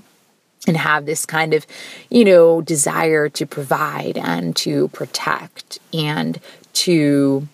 and 0.66 0.76
have 0.76 1.05
this 1.05 1.26
kind 1.26 1.53
of 1.53 1.66
you 2.09 2.24
know 2.24 2.62
desire 2.62 3.29
to 3.29 3.46
provide 3.46 4.16
and 4.16 4.57
to 4.57 4.88
protect 4.88 5.79
and 5.92 6.40
to 6.72 7.46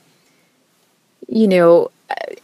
you 1.28 1.48
know 1.48 1.90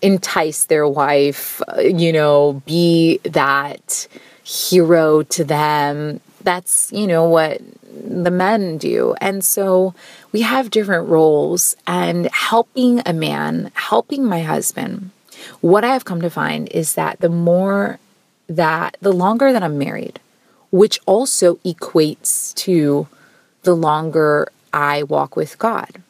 entice 0.01 0.65
their 0.65 0.89
wife 0.89 1.63
you 1.79 2.13
know 2.13 2.61
be 2.67 3.19
that 3.19 4.09
hero 4.45 5.23
to 5.23 5.45
them. 5.45 6.21
That's, 6.43 6.91
you 6.93 7.07
know, 7.07 7.29
what 7.29 7.61
the 7.93 8.31
men 8.31 8.79
do. 8.79 9.15
And 9.21 9.45
so 9.45 9.95
we 10.33 10.43
have 10.43 10.71
different 10.71 11.09
roles 11.09 11.77
and 11.87 12.27
helping 12.33 13.03
a 13.07 13.13
man, 13.13 13.71
helping 13.75 14.25
my 14.25 14.43
husband. 14.43 15.11
What 15.61 15.85
I 15.85 15.93
have 15.93 16.05
come 16.05 16.21
to 16.23 16.31
find 16.31 16.69
is 16.71 16.95
that 16.95 17.21
the 17.21 17.29
more 17.29 17.99
that 18.49 18.97
the 19.01 19.13
longer 19.13 19.53
that 19.53 19.63
I'm 19.63 19.79
married, 19.79 20.21
which 20.71 21.01
also 21.07 21.57
equates 21.57 22.55
to 22.57 23.07
the 23.63 23.75
longer 23.75 24.49
I 24.73 25.05
walk 25.05 25.37
with 25.37 25.59
God, 25.59 26.03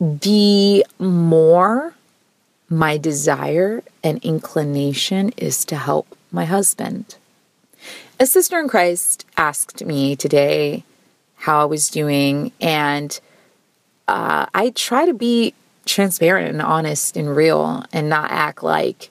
the 0.00 0.86
more 0.98 1.94
my 2.68 2.98
desire 2.98 3.82
and 4.04 4.22
inclination 4.24 5.32
is 5.36 5.64
to 5.64 5.76
help 5.76 6.16
my 6.30 6.44
husband. 6.44 7.16
A 8.20 8.26
sister 8.26 8.58
in 8.58 8.68
Christ 8.68 9.24
asked 9.36 9.84
me 9.84 10.16
today 10.16 10.84
how 11.36 11.62
I 11.62 11.64
was 11.66 11.88
doing, 11.88 12.52
and 12.60 13.18
uh, 14.08 14.46
I 14.52 14.70
try 14.70 15.06
to 15.06 15.14
be 15.14 15.54
transparent 15.84 16.48
and 16.48 16.62
honest 16.62 17.16
and 17.16 17.34
real 17.34 17.84
and 17.92 18.08
not 18.08 18.30
act 18.30 18.62
like 18.62 19.10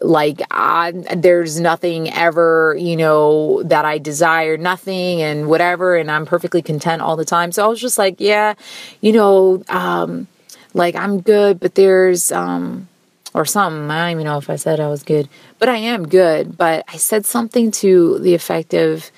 like 0.00 0.42
I, 0.50 0.92
there's 1.16 1.60
nothing 1.60 2.10
ever 2.12 2.76
you 2.78 2.96
know 2.96 3.62
that 3.62 3.84
i 3.84 3.98
desire 3.98 4.56
nothing 4.56 5.22
and 5.22 5.48
whatever 5.48 5.96
and 5.96 6.10
i'm 6.10 6.26
perfectly 6.26 6.62
content 6.62 7.00
all 7.00 7.16
the 7.16 7.24
time 7.24 7.52
so 7.52 7.64
i 7.64 7.68
was 7.68 7.80
just 7.80 7.96
like 7.96 8.16
yeah 8.18 8.54
you 9.00 9.12
know 9.12 9.62
um 9.68 10.26
like 10.74 10.96
i'm 10.96 11.20
good 11.20 11.60
but 11.60 11.76
there's 11.76 12.32
um 12.32 12.88
or 13.34 13.44
something 13.44 13.90
i 13.90 14.02
don't 14.02 14.12
even 14.12 14.24
know 14.24 14.38
if 14.38 14.48
i 14.48 14.56
said 14.56 14.80
i 14.80 14.88
was 14.88 15.02
good 15.02 15.28
but 15.58 15.68
i 15.68 15.76
am 15.76 16.08
good 16.08 16.56
but 16.56 16.84
i 16.88 16.96
said 16.96 17.26
something 17.26 17.70
to 17.70 18.18
the 18.20 18.34
effect 18.34 18.72
of 18.74 19.10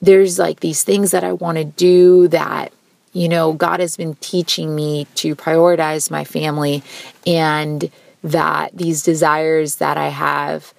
there's 0.00 0.38
like 0.38 0.60
these 0.60 0.84
things 0.84 1.10
that 1.10 1.24
i 1.24 1.32
want 1.32 1.58
to 1.58 1.64
do 1.64 2.28
that 2.28 2.72
you 3.12 3.28
know 3.28 3.52
god 3.52 3.80
has 3.80 3.96
been 3.96 4.14
teaching 4.16 4.74
me 4.74 5.06
to 5.14 5.34
prioritize 5.34 6.10
my 6.10 6.24
family 6.24 6.82
and 7.26 7.90
that 8.24 8.74
these 8.74 9.02
desires 9.02 9.76
that 9.76 9.98
I 9.98 10.08
have, 10.08 10.72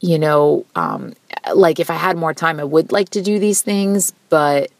you 0.00 0.18
know, 0.18 0.66
um, 0.76 1.14
like 1.54 1.80
if 1.80 1.90
I 1.90 1.94
had 1.94 2.16
more 2.16 2.34
time, 2.34 2.60
I 2.60 2.64
would 2.64 2.92
like 2.92 3.08
to 3.10 3.22
do 3.22 3.38
these 3.38 3.62
things, 3.62 4.12
but 4.28 4.70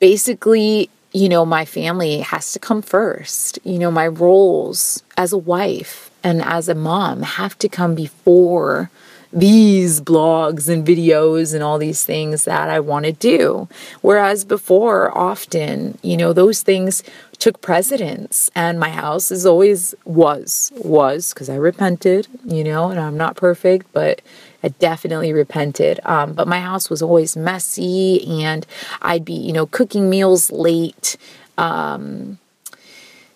basically, 0.00 0.90
you 1.12 1.28
know, 1.28 1.46
my 1.46 1.64
family 1.64 2.18
has 2.18 2.52
to 2.52 2.58
come 2.58 2.82
first. 2.82 3.60
You 3.62 3.78
know, 3.78 3.92
my 3.92 4.08
roles 4.08 5.04
as 5.16 5.32
a 5.32 5.38
wife 5.38 6.03
and 6.24 6.42
as 6.42 6.68
a 6.68 6.74
mom 6.74 7.22
have 7.22 7.56
to 7.58 7.68
come 7.68 7.94
before 7.94 8.90
these 9.34 10.00
blogs 10.00 10.68
and 10.68 10.86
videos 10.86 11.52
and 11.52 11.62
all 11.62 11.76
these 11.76 12.04
things 12.04 12.44
that 12.44 12.70
I 12.70 12.78
want 12.78 13.04
to 13.04 13.12
do. 13.12 13.68
Whereas 14.00 14.44
before, 14.44 15.16
often, 15.16 15.98
you 16.02 16.16
know, 16.16 16.32
those 16.32 16.62
things 16.62 17.02
took 17.38 17.60
precedence 17.60 18.50
and 18.54 18.78
my 18.78 18.88
house 18.88 19.30
is 19.30 19.44
always 19.44 19.94
was 20.04 20.72
was 20.76 21.34
because 21.34 21.50
i 21.50 21.54
repented 21.54 22.26
you 22.46 22.64
know 22.64 22.88
and 22.88 22.98
i'm 22.98 23.16
not 23.16 23.36
perfect 23.36 23.86
but 23.92 24.22
i 24.62 24.68
definitely 24.68 25.32
repented 25.32 26.00
um, 26.04 26.32
but 26.32 26.48
my 26.48 26.60
house 26.60 26.88
was 26.88 27.02
always 27.02 27.36
messy 27.36 28.24
and 28.42 28.66
i'd 29.02 29.24
be 29.24 29.34
you 29.34 29.52
know 29.52 29.66
cooking 29.66 30.08
meals 30.08 30.50
late 30.52 31.16
um, 31.58 32.38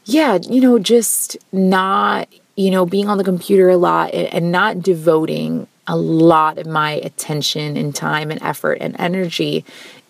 yeah 0.04 0.38
you 0.48 0.60
know 0.60 0.78
just 0.78 1.36
not 1.52 2.28
you 2.58 2.72
know 2.72 2.84
being 2.84 3.08
on 3.08 3.18
the 3.18 3.24
computer 3.24 3.70
a 3.70 3.76
lot 3.76 4.12
and, 4.12 4.50
not 4.50 4.82
devoting 4.82 5.68
a 5.86 5.96
lot 5.96 6.58
of 6.58 6.66
my 6.66 6.92
attention 6.92 7.76
and 7.76 7.94
time 7.94 8.30
and 8.30 8.42
effort 8.42 8.78
and 8.80 8.96
energy 8.98 9.64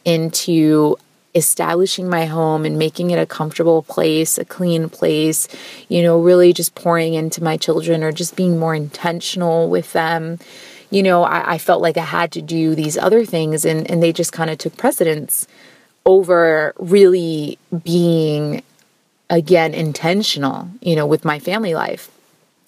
into 0.04 0.96
establishing 1.34 2.08
my 2.08 2.24
home 2.24 2.64
and 2.64 2.78
making 2.78 3.10
it 3.10 3.18
a 3.18 3.26
comfortable 3.26 3.82
place, 3.82 4.38
a 4.38 4.44
clean 4.44 4.88
place, 4.88 5.46
you 5.88 6.02
know, 6.02 6.18
really 6.18 6.52
just 6.54 6.74
pouring 6.74 7.14
into 7.14 7.44
my 7.44 7.56
children 7.56 8.02
or 8.02 8.10
just 8.10 8.34
being 8.34 8.58
more 8.58 8.74
intentional 8.74 9.68
with 9.68 9.92
them. 9.92 10.38
You 10.90 11.02
know, 11.02 11.24
I, 11.24 11.54
I 11.54 11.58
felt 11.58 11.82
like 11.82 11.98
I 11.98 12.04
had 12.04 12.32
to 12.32 12.42
do 12.42 12.74
these 12.74 12.96
other 12.96 13.26
things 13.26 13.66
and, 13.66 13.88
and 13.90 14.02
they 14.02 14.12
just 14.12 14.32
kind 14.32 14.48
of 14.48 14.56
took 14.56 14.76
precedence 14.76 15.46
over 16.06 16.72
really 16.78 17.58
being, 17.84 18.62
again, 19.28 19.74
intentional, 19.74 20.70
you 20.80 20.96
know, 20.96 21.06
with 21.06 21.26
my 21.26 21.38
family 21.38 21.74
life. 21.74 22.10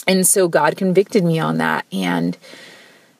And 0.06 0.26
so 0.26 0.48
God 0.48 0.76
convicted 0.76 1.24
me 1.24 1.38
on 1.38 1.58
that. 1.58 1.84
And, 1.92 2.36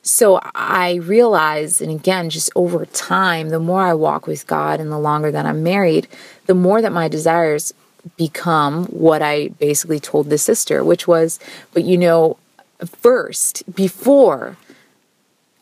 so 0.03 0.39
I 0.55 0.95
realized, 0.95 1.81
and 1.81 1.91
again, 1.91 2.29
just 2.29 2.49
over 2.55 2.85
time, 2.87 3.49
the 3.49 3.59
more 3.59 3.81
I 3.81 3.93
walk 3.93 4.25
with 4.25 4.47
God 4.47 4.79
and 4.79 4.91
the 4.91 4.97
longer 4.97 5.31
that 5.31 5.45
I'm 5.45 5.61
married, 5.61 6.07
the 6.47 6.55
more 6.55 6.81
that 6.81 6.91
my 6.91 7.07
desires 7.07 7.71
become 8.17 8.85
what 8.85 9.21
I 9.21 9.49
basically 9.49 9.99
told 9.99 10.29
the 10.29 10.39
sister, 10.39 10.83
which 10.83 11.07
was, 11.07 11.39
but 11.71 11.83
you 11.83 11.97
know, 11.97 12.37
first, 12.83 13.63
before 13.75 14.57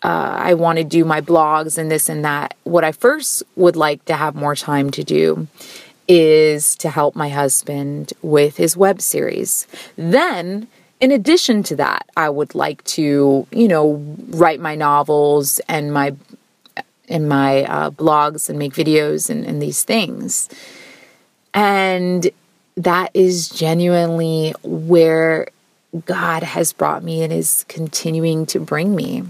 uh, 0.04 0.38
I 0.40 0.54
want 0.54 0.78
to 0.78 0.86
do 0.86 1.04
my 1.04 1.20
blogs 1.20 1.78
and 1.78 1.92
this 1.92 2.08
and 2.08 2.24
that, 2.24 2.54
what 2.64 2.86
I 2.86 2.94
first 2.94 3.44
would 3.58 3.76
like 3.76 4.06
to 4.06 4.16
have 4.16 4.36
more 4.36 4.56
time 4.56 4.90
to 4.92 5.04
do 5.04 5.48
is 6.08 6.78
to 6.78 6.90
help 6.90 7.14
my 7.14 7.28
husband 7.28 8.14
with 8.22 8.56
his 8.56 8.78
web 8.78 9.02
series. 9.02 9.68
Then, 9.98 10.70
in 11.00 11.12
addition 11.12 11.64
to 11.64 11.76
that, 11.78 12.10
I 12.18 12.30
would 12.30 12.56
like 12.56 12.84
to, 12.86 13.48
you 13.52 13.68
know, 13.68 14.04
write 14.30 14.60
my 14.60 14.76
novels 14.76 15.60
and 15.70 15.94
my 15.94 16.16
in 17.08 17.28
my 17.28 17.64
uh, 17.64 17.90
blogs 17.90 18.50
and 18.50 18.60
make 18.60 18.74
videos 18.74 19.30
and, 19.30 19.44
and 19.44 19.62
these 19.62 19.84
things. 19.84 20.48
And 21.54 22.30
that 22.76 23.10
is 23.16 23.50
genuinely 23.50 24.54
where 24.62 25.48
God 26.06 26.44
has 26.44 26.72
brought 26.72 27.04
me 27.04 27.24
and 27.24 27.34
is 27.34 27.66
continuing 27.68 28.46
to 28.48 28.60
bring 28.60 28.96
me. 28.96 29.24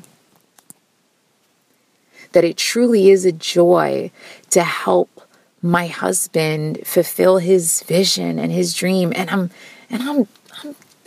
That 2.34 2.44
it 2.44 2.58
truly 2.58 3.10
is 3.10 3.26
a 3.26 3.32
joy 3.32 4.12
to 4.50 4.64
help 4.64 5.10
my 5.62 5.88
husband 5.88 6.80
fulfill 6.86 7.38
his 7.38 7.82
vision 7.84 8.40
and 8.40 8.52
his 8.52 8.74
dream. 8.74 9.14
And 9.16 9.30
I'm 9.30 9.52
and 9.90 10.04
I'm 10.04 10.28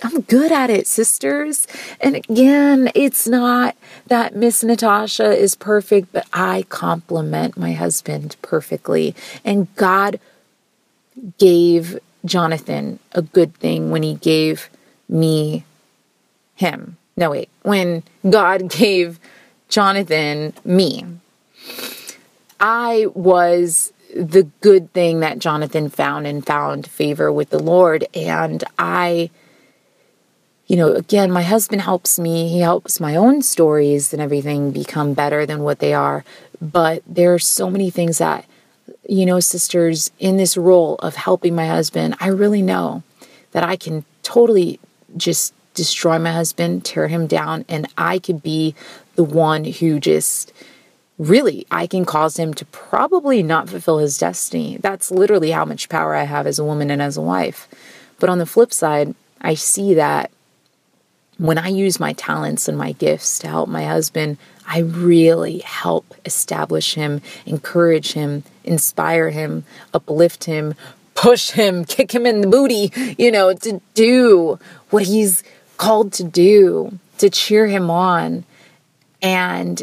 I'm 0.03 0.23
good 0.23 0.53
at 0.53 0.71
it, 0.71 0.87
sisters. 0.87 1.67
And 2.01 2.17
again, 2.17 2.91
it's 2.95 3.27
not 3.27 3.77
that 4.07 4.35
Miss 4.35 4.65
Natasha 4.65 5.37
is 5.37 5.55
perfect, 5.55 6.13
but 6.13 6.27
I 6.33 6.65
complement 6.69 7.57
my 7.57 7.73
husband 7.73 8.37
perfectly. 8.43 9.15
And 9.45 9.75
God 9.77 10.19
gave 11.39 11.99
Jonathan 12.25 12.99
a 13.13 13.23
good 13.23 13.55
thing 13.55 13.91
when 13.91 14.03
he 14.03 14.15
gave 14.15 14.71
me 15.09 15.65
him. 16.55 16.97
No, 17.17 17.31
wait, 17.31 17.49
when 17.63 18.03
God 18.29 18.69
gave 18.71 19.21
Jonathan 19.69 20.55
me. 20.65 21.05
I 22.61 23.07
was 23.15 23.93
the 24.15 24.45
good 24.61 24.93
thing 24.93 25.21
that 25.21 25.39
Jonathan 25.39 25.89
found 25.89 26.27
and 26.27 26.45
found 26.45 26.87
favor 26.87 27.33
with 27.33 27.51
the 27.51 27.59
Lord. 27.59 28.07
And 28.15 28.63
I 28.79 29.31
you 30.73 30.79
know, 30.79 30.95
again, 30.95 31.31
my 31.31 31.43
husband 31.43 31.83
helps 31.83 32.19
me. 32.19 32.49
He 32.49 32.61
helps 32.61 32.99
my 32.99 33.15
own 33.15 33.43
stories 33.43 34.15
and 34.15 34.23
everything 34.23 34.71
become 34.71 35.13
better 35.13 35.45
than 35.45 35.65
what 35.65 35.81
they 35.81 35.93
are. 35.93 36.25
But 36.63 37.03
there 37.07 37.35
are 37.35 37.39
so 37.39 37.69
many 37.69 37.91
things 37.91 38.17
that, 38.17 38.47
you 39.07 39.27
know, 39.27 39.39
sisters, 39.39 40.11
in 40.19 40.39
this 40.39 40.57
role 40.57 40.95
of 41.01 41.15
helping 41.15 41.55
my 41.55 41.67
husband, 41.67 42.17
I 42.21 42.29
really 42.29 42.63
know 42.63 43.03
that 43.51 43.63
I 43.63 43.77
can 43.77 44.07
totally 44.23 44.81
just 45.15 45.53
destroy 45.75 46.19
my 46.19 46.33
husband, 46.33 46.87
tear 46.87 47.09
him 47.09 47.27
down, 47.27 47.67
and 47.69 47.87
I 47.99 48.19
could 48.19 48.43
be 48.43 48.75
the 49.15 49.25
one 49.25 49.65
who 49.65 50.01
just 50.01 50.55
really 51.19 51.67
I 51.71 51.87
can 51.87 52.07
cause 52.07 52.39
him 52.39 52.55
to 52.55 52.65
probably 52.65 53.43
not 53.43 53.69
fulfill 53.69 53.99
his 53.99 54.17
destiny. 54.17 54.79
That's 54.81 55.11
literally 55.11 55.51
how 55.51 55.67
much 55.67 55.91
power 55.91 56.15
I 56.15 56.23
have 56.23 56.47
as 56.47 56.59
a 56.59 56.65
woman 56.65 56.91
and 56.91 57.03
as 57.03 57.19
a 57.19 57.21
wife. 57.21 57.69
But 58.19 58.31
on 58.31 58.39
the 58.39 58.47
flip 58.47 58.73
side, 58.73 59.15
I 59.43 59.53
see 59.53 59.93
that 59.93 60.31
when 61.43 61.59
I 61.59 61.69
use 61.69 61.99
my 61.99 62.13
talents 62.13 62.69
and 62.69 62.79
my 62.79 62.93
gifts 62.93 63.41
to 63.41 63.49
help 63.49 63.69
my 63.69 63.85
husband, 63.85 64.39
I 64.65 64.79
really 64.79 65.59
help 65.59 66.15
establish 66.25 66.95
him, 66.95 67.21
encourage 67.47 68.13
him, 68.13 68.45
inspire 68.63 69.31
him, 69.31 69.65
uplift 69.93 70.45
him, 70.45 70.75
push 71.17 71.51
him, 71.51 71.85
kick 71.97 72.15
him 72.15 72.27
in 72.27 72.43
the 72.43 72.47
booty, 72.47 72.93
you 73.19 73.33
know, 73.33 73.53
to 73.55 73.81
do 73.95 74.61
what 74.91 75.03
he's 75.03 75.43
called 75.79 76.13
to 76.13 76.23
do, 76.23 76.97
to 77.19 77.29
cheer 77.29 77.67
him 77.67 77.91
on. 77.91 78.45
And 79.21 79.83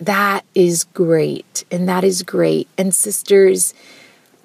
that 0.00 0.44
is 0.54 0.84
great. 0.84 1.64
And 1.70 1.88
that 1.88 2.04
is 2.04 2.22
great. 2.22 2.68
And 2.76 2.94
sisters, 2.94 3.72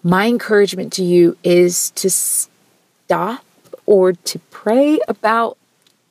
my 0.04 0.28
encouragement 0.28 0.94
to 0.94 1.04
you 1.04 1.38
is 1.44 1.92
to 1.92 2.10
stop 2.10 3.44
or 3.86 4.14
to 4.14 4.40
pray 4.52 5.02
about 5.10 5.58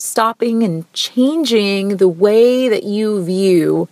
stopping 0.04 0.62
and 0.62 0.90
changing 0.92 1.96
the 1.96 2.08
way 2.08 2.68
that 2.68 2.82
you 2.84 3.24
view 3.24 3.88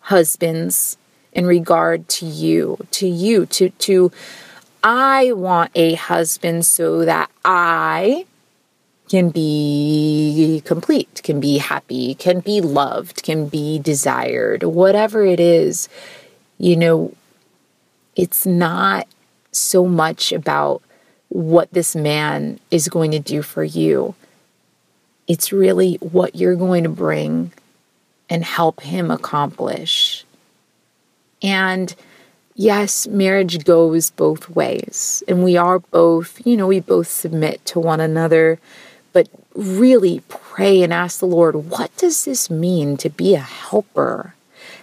husbands 0.00 0.96
in 1.32 1.46
regard 1.46 2.08
to 2.08 2.24
you, 2.24 2.78
to 2.90 3.06
you, 3.06 3.44
to, 3.46 3.68
to, 3.70 4.10
I 4.82 5.32
want 5.32 5.70
a 5.74 5.94
husband 5.94 6.64
so 6.64 7.04
that 7.04 7.30
I 7.44 8.24
can 9.10 9.28
be 9.28 10.62
complete, 10.64 11.20
can 11.22 11.40
be 11.40 11.58
happy, 11.58 12.14
can 12.14 12.40
be 12.40 12.62
loved, 12.62 13.22
can 13.22 13.46
be 13.48 13.78
desired, 13.78 14.62
whatever 14.62 15.24
it 15.24 15.40
is, 15.40 15.90
you 16.56 16.74
know, 16.74 17.14
it's 18.16 18.46
not 18.46 19.06
so 19.52 19.84
much 19.84 20.32
about 20.32 20.80
what 21.28 21.70
this 21.72 21.94
man 21.94 22.58
is 22.70 22.88
going 22.88 23.10
to 23.10 23.18
do 23.18 23.42
for 23.42 23.62
you. 23.62 24.14
It's 25.26 25.52
really 25.52 25.94
what 25.96 26.34
you're 26.34 26.56
going 26.56 26.84
to 26.84 26.90
bring 26.90 27.52
and 28.28 28.44
help 28.44 28.80
him 28.80 29.10
accomplish. 29.10 30.24
And 31.42 31.94
yes, 32.54 33.06
marriage 33.06 33.64
goes 33.64 34.10
both 34.10 34.50
ways. 34.50 35.22
And 35.28 35.44
we 35.44 35.56
are 35.56 35.78
both, 35.78 36.44
you 36.46 36.56
know, 36.56 36.66
we 36.66 36.80
both 36.80 37.08
submit 37.08 37.64
to 37.66 37.80
one 37.80 38.00
another. 38.00 38.58
But 39.12 39.28
really 39.54 40.22
pray 40.28 40.82
and 40.82 40.92
ask 40.92 41.20
the 41.20 41.26
Lord, 41.26 41.54
what 41.70 41.96
does 41.96 42.24
this 42.24 42.50
mean 42.50 42.96
to 42.98 43.08
be 43.08 43.34
a 43.34 43.40
helper? 43.40 44.34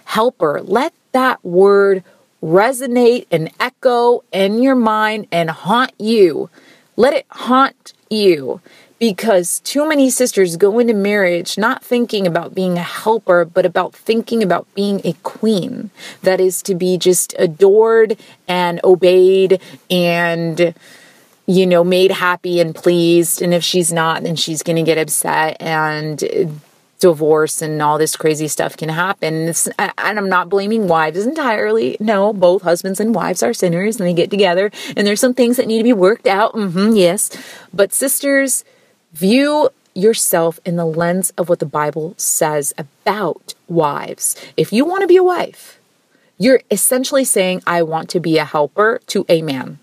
Helper. 0.04 0.60
Let 0.62 0.94
that 1.12 1.44
word 1.44 2.02
resonate 2.42 3.26
and 3.30 3.50
echo 3.60 4.24
in 4.32 4.62
your 4.62 4.74
mind 4.74 5.26
and 5.30 5.50
haunt 5.50 5.92
you. 5.98 6.50
Let 6.96 7.12
it 7.12 7.26
haunt 7.30 7.92
you 8.10 8.60
because 9.02 9.58
too 9.64 9.88
many 9.88 10.08
sisters 10.08 10.54
go 10.56 10.78
into 10.78 10.94
marriage 10.94 11.58
not 11.58 11.82
thinking 11.82 12.24
about 12.24 12.54
being 12.54 12.78
a 12.78 12.84
helper, 12.84 13.44
but 13.44 13.66
about 13.66 13.92
thinking 13.96 14.44
about 14.44 14.72
being 14.76 15.00
a 15.02 15.12
queen. 15.24 15.90
That 16.22 16.40
is 16.40 16.62
to 16.62 16.76
be 16.76 16.96
just 16.98 17.34
adored 17.36 18.16
and 18.46 18.78
obeyed 18.84 19.60
and, 19.90 20.72
you 21.46 21.66
know, 21.66 21.82
made 21.82 22.12
happy 22.12 22.60
and 22.60 22.76
pleased. 22.76 23.42
And 23.42 23.52
if 23.52 23.64
she's 23.64 23.92
not, 23.92 24.22
then 24.22 24.36
she's 24.36 24.62
going 24.62 24.76
to 24.76 24.84
get 24.84 24.98
upset 24.98 25.56
and 25.58 26.22
divorce 27.00 27.60
and 27.60 27.82
all 27.82 27.98
this 27.98 28.14
crazy 28.14 28.46
stuff 28.46 28.76
can 28.76 28.88
happen. 28.88 29.52
And 29.80 29.92
I'm 29.98 30.28
not 30.28 30.48
blaming 30.48 30.86
wives 30.86 31.26
entirely. 31.26 31.96
No, 31.98 32.32
both 32.32 32.62
husbands 32.62 33.00
and 33.00 33.12
wives 33.12 33.42
are 33.42 33.52
sinners 33.52 33.98
and 33.98 34.08
they 34.08 34.14
get 34.14 34.30
together 34.30 34.70
and 34.96 35.04
there's 35.04 35.18
some 35.18 35.34
things 35.34 35.56
that 35.56 35.66
need 35.66 35.78
to 35.78 35.82
be 35.82 35.92
worked 35.92 36.28
out. 36.28 36.54
Mm-hmm, 36.54 36.94
yes. 36.94 37.36
But 37.74 37.92
sisters, 37.92 38.64
View 39.12 39.70
yourself 39.94 40.58
in 40.64 40.76
the 40.76 40.86
lens 40.86 41.32
of 41.36 41.48
what 41.48 41.58
the 41.58 41.66
Bible 41.66 42.14
says 42.16 42.72
about 42.78 43.54
wives. 43.68 44.36
If 44.56 44.72
you 44.72 44.84
want 44.84 45.02
to 45.02 45.06
be 45.06 45.16
a 45.16 45.22
wife, 45.22 45.78
you're 46.38 46.62
essentially 46.70 47.24
saying, 47.24 47.62
I 47.66 47.82
want 47.82 48.08
to 48.10 48.20
be 48.20 48.38
a 48.38 48.44
helper 48.44 49.00
to 49.08 49.26
a 49.28 49.42
man. 49.42 49.78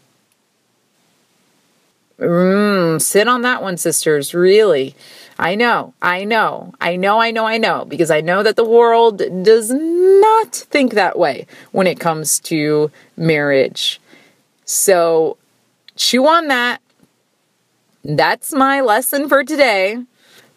Mm, 2.19 3.01
sit 3.01 3.27
on 3.27 3.43
that 3.43 3.61
one, 3.61 3.77
sisters. 3.77 4.33
Really. 4.33 4.95
I 5.37 5.55
know, 5.55 5.93
I 6.01 6.25
know, 6.25 6.73
I 6.81 6.97
know, 6.97 7.21
I 7.21 7.31
know, 7.31 7.45
I 7.45 7.57
know, 7.57 7.85
because 7.85 8.11
I 8.11 8.19
know 8.19 8.43
that 8.43 8.57
the 8.57 8.65
world 8.65 9.19
does 9.41 9.71
not 9.71 10.53
think 10.53 10.93
that 10.93 11.17
way 11.17 11.47
when 11.71 11.87
it 11.87 11.97
comes 11.97 12.41
to 12.41 12.91
marriage. 13.15 14.01
So 14.65 15.37
chew 15.95 16.27
on 16.27 16.47
that 16.47 16.81
that's 18.03 18.53
my 18.53 18.81
lesson 18.81 19.27
for 19.27 19.43
today. 19.43 20.03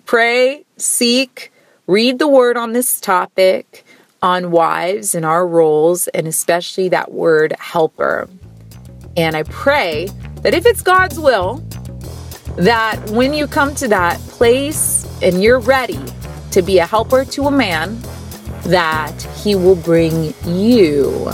Pray, 0.06 0.64
seek, 0.76 1.52
read 1.86 2.18
the 2.18 2.28
word 2.28 2.56
on 2.56 2.72
this 2.72 3.00
topic 3.00 3.84
on 4.22 4.52
wives 4.52 5.14
and 5.14 5.24
our 5.24 5.46
roles, 5.46 6.06
and 6.08 6.28
especially 6.28 6.88
that 6.88 7.12
word 7.12 7.54
helper. 7.58 8.28
And 9.16 9.36
I 9.36 9.42
pray 9.42 10.08
that 10.42 10.54
if 10.54 10.64
it's 10.64 10.80
God's 10.80 11.18
will, 11.18 11.56
that 12.56 12.98
when 13.10 13.34
you 13.34 13.46
come 13.46 13.74
to 13.76 13.88
that 13.88 14.20
place 14.20 15.06
and 15.22 15.42
you're 15.42 15.60
ready 15.60 16.00
to 16.52 16.62
be 16.62 16.78
a 16.78 16.86
helper 16.86 17.24
to 17.24 17.46
a 17.46 17.50
man, 17.50 18.00
that 18.64 19.20
he 19.42 19.56
will 19.56 19.74
bring 19.74 20.32
you 20.44 21.30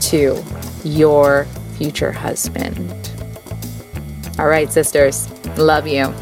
to 0.00 0.44
your 0.84 1.46
future 1.76 2.12
husband. 2.12 3.13
All 4.38 4.48
right, 4.48 4.72
sisters. 4.72 5.28
Love 5.56 5.86
you. 5.86 6.12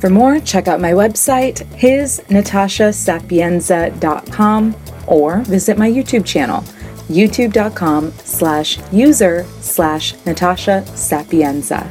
For 0.00 0.10
more, 0.10 0.40
check 0.40 0.68
out 0.68 0.80
my 0.80 0.92
website, 0.92 1.64
hisnatashasapienza.com, 1.76 4.76
or 5.06 5.38
visit 5.38 5.78
my 5.78 5.90
YouTube 5.90 6.26
channel, 6.26 6.60
youtube.com 7.08 8.12
slash 8.18 8.78
user 8.92 9.46
slash 9.60 10.14
Natasha 10.26 10.84
Sapienza. 10.94 11.90